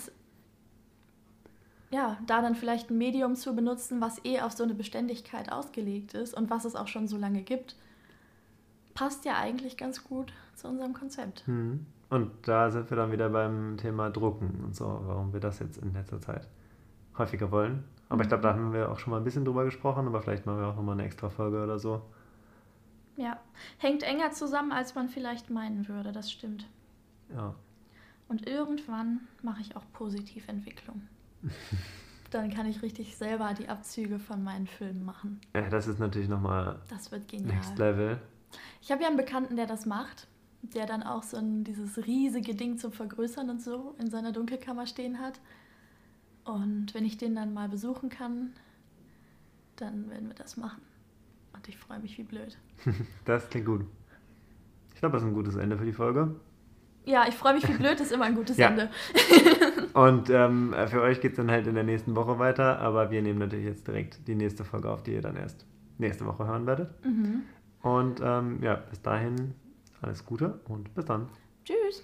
ja, 1.92 2.18
da 2.28 2.42
dann 2.42 2.56
vielleicht 2.56 2.92
ein 2.92 2.98
Medium 2.98 3.36
zu 3.36 3.56
benutzen, 3.56 4.02
was 4.02 4.24
eh 4.24 4.42
auf 4.42 4.52
so 4.52 4.64
eine 4.64 4.76
Beständigkeit 4.76 5.52
ausgelegt 5.52 6.14
ist 6.14 6.34
und 6.34 6.50
was 6.50 6.66
es 6.66 6.76
auch 6.76 6.88
schon 6.88 7.08
so 7.08 7.18
lange 7.18 7.42
gibt, 7.42 7.76
passt 8.94 9.26
ja 9.26 9.38
eigentlich 9.38 9.78
ganz 9.78 10.04
gut 10.04 10.34
zu 10.56 10.68
unserem 10.68 10.94
Konzept. 10.94 11.48
Mhm. 11.48 11.86
Und 12.10 12.32
da 12.48 12.72
sind 12.72 12.90
wir 12.90 12.98
dann 12.98 13.12
wieder 13.12 13.30
beim 13.30 13.78
Thema 13.78 14.10
Drucken 14.10 14.64
und 14.64 14.76
so, 14.76 15.02
warum 15.06 15.32
wir 15.32 15.40
das 15.40 15.60
jetzt 15.60 15.78
in 15.78 15.94
letzter 15.94 16.20
Zeit 16.20 16.48
häufiger 17.18 17.52
wollen. 17.52 17.84
Aber 18.08 18.18
mhm. 18.18 18.22
ich 18.22 18.28
glaube, 18.28 18.44
da 18.44 18.54
haben 18.54 18.74
wir 18.74 18.92
auch 18.92 19.00
schon 19.00 19.12
mal 19.12 19.18
ein 19.18 19.24
bisschen 19.24 19.46
drüber 19.46 19.66
gesprochen, 19.66 20.08
aber 20.08 20.22
vielleicht 20.22 20.46
machen 20.46 20.60
wir 20.60 20.68
auch 20.68 20.76
nochmal 20.76 20.94
eine 20.94 21.06
extra 21.06 21.30
Folge 21.30 21.64
oder 21.64 21.80
so. 21.80 22.02
Ja, 23.16 23.40
hängt 23.78 24.04
enger 24.04 24.32
zusammen, 24.32 24.72
als 24.72 24.96
man 24.96 25.10
vielleicht 25.10 25.50
meinen 25.50 25.88
würde, 25.88 26.12
das 26.12 26.32
stimmt. 26.32 26.68
Ja. 27.34 27.54
Und 28.28 28.48
irgendwann 28.48 29.22
mache 29.42 29.62
ich 29.62 29.76
auch 29.76 29.84
Positiventwicklung. 29.94 31.02
Dann 32.32 32.54
kann 32.54 32.68
ich 32.68 32.82
richtig 32.82 33.18
selber 33.18 33.54
die 33.58 33.70
Abzüge 33.70 34.20
von 34.20 34.44
meinen 34.44 34.68
Filmen 34.68 35.04
machen. 35.04 35.42
Ja, 35.56 35.68
das 35.68 35.88
ist 35.88 36.00
natürlich 36.00 36.30
nochmal 36.30 36.80
das 36.90 37.12
wird 37.12 37.28
genial. 37.28 37.56
Next 37.56 37.78
Level. 37.78 38.22
Ich 38.82 38.92
habe 38.92 39.02
ja 39.02 39.08
einen 39.08 39.18
Bekannten, 39.18 39.56
der 39.56 39.66
das 39.66 39.86
macht, 39.86 40.28
der 40.62 40.86
dann 40.86 41.04
auch 41.04 41.24
so 41.24 41.38
ein, 41.38 41.64
dieses 41.64 42.06
riesige 42.06 42.54
Ding 42.54 42.78
zum 42.78 42.92
Vergrößern 42.92 43.50
und 43.50 43.62
so 43.62 43.96
in 44.00 44.10
seiner 44.10 44.32
Dunkelkammer 44.32 44.86
stehen 44.86 45.20
hat. 45.20 45.40
Und 46.46 46.94
wenn 46.94 47.06
ich 47.06 47.18
den 47.18 47.36
dann 47.36 47.54
mal 47.54 47.70
besuchen 47.70 48.10
kann, 48.10 48.54
dann 49.76 50.10
werden 50.10 50.28
wir 50.28 50.36
das 50.36 50.58
machen. 50.58 50.82
Und 51.54 51.68
ich 51.68 51.78
freue 51.78 52.00
mich 52.00 52.18
wie 52.18 52.24
blöd. 52.24 52.58
das 53.26 53.50
klingt 53.50 53.66
gut. 53.66 53.86
Ich 54.94 55.00
glaube, 55.00 55.14
das 55.14 55.24
ist 55.24 55.30
ein 55.30 55.34
gutes 55.34 55.56
Ende 55.56 55.78
für 55.78 55.86
die 55.86 55.94
Folge. 55.94 56.36
Ja, 57.10 57.26
ich 57.28 57.34
freue 57.36 57.56
mich 57.56 57.68
wie 57.68 57.74
blöd, 57.74 58.00
ist 58.00 58.12
immer 58.12 58.26
ein 58.26 58.36
gutes 58.36 58.60
Ende. 58.60 58.90
Und 59.94 60.30
ähm, 60.30 60.76
für 60.88 61.02
euch 61.02 61.22
geht 61.22 61.32
es 61.32 61.38
dann 61.38 61.50
halt 61.50 61.66
in 61.66 61.74
der 61.74 61.84
nächsten 61.84 62.16
Woche 62.16 62.38
weiter, 62.38 62.78
aber 62.80 63.10
wir 63.10 63.24
nehmen 63.24 63.40
natürlich 63.40 63.66
jetzt 63.66 63.88
direkt 63.88 64.28
die 64.28 64.36
nächste 64.36 64.64
Folge 64.64 64.92
auf, 64.92 65.02
die 65.02 65.14
ihr 65.14 65.22
dann 65.22 65.36
erst 65.36 65.66
nächste 65.98 66.28
Woche 66.28 66.46
hören 66.46 66.68
werdet. 66.68 67.04
Mhm. 67.04 67.42
Und 67.82 68.22
ähm, 68.24 68.60
ja, 68.62 68.76
bis 68.76 69.02
dahin 69.02 69.56
alles 70.04 70.24
Gute 70.24 70.60
und 70.68 70.94
bis 70.94 71.06
dann. 71.06 71.30
Tschüss. 71.66 72.04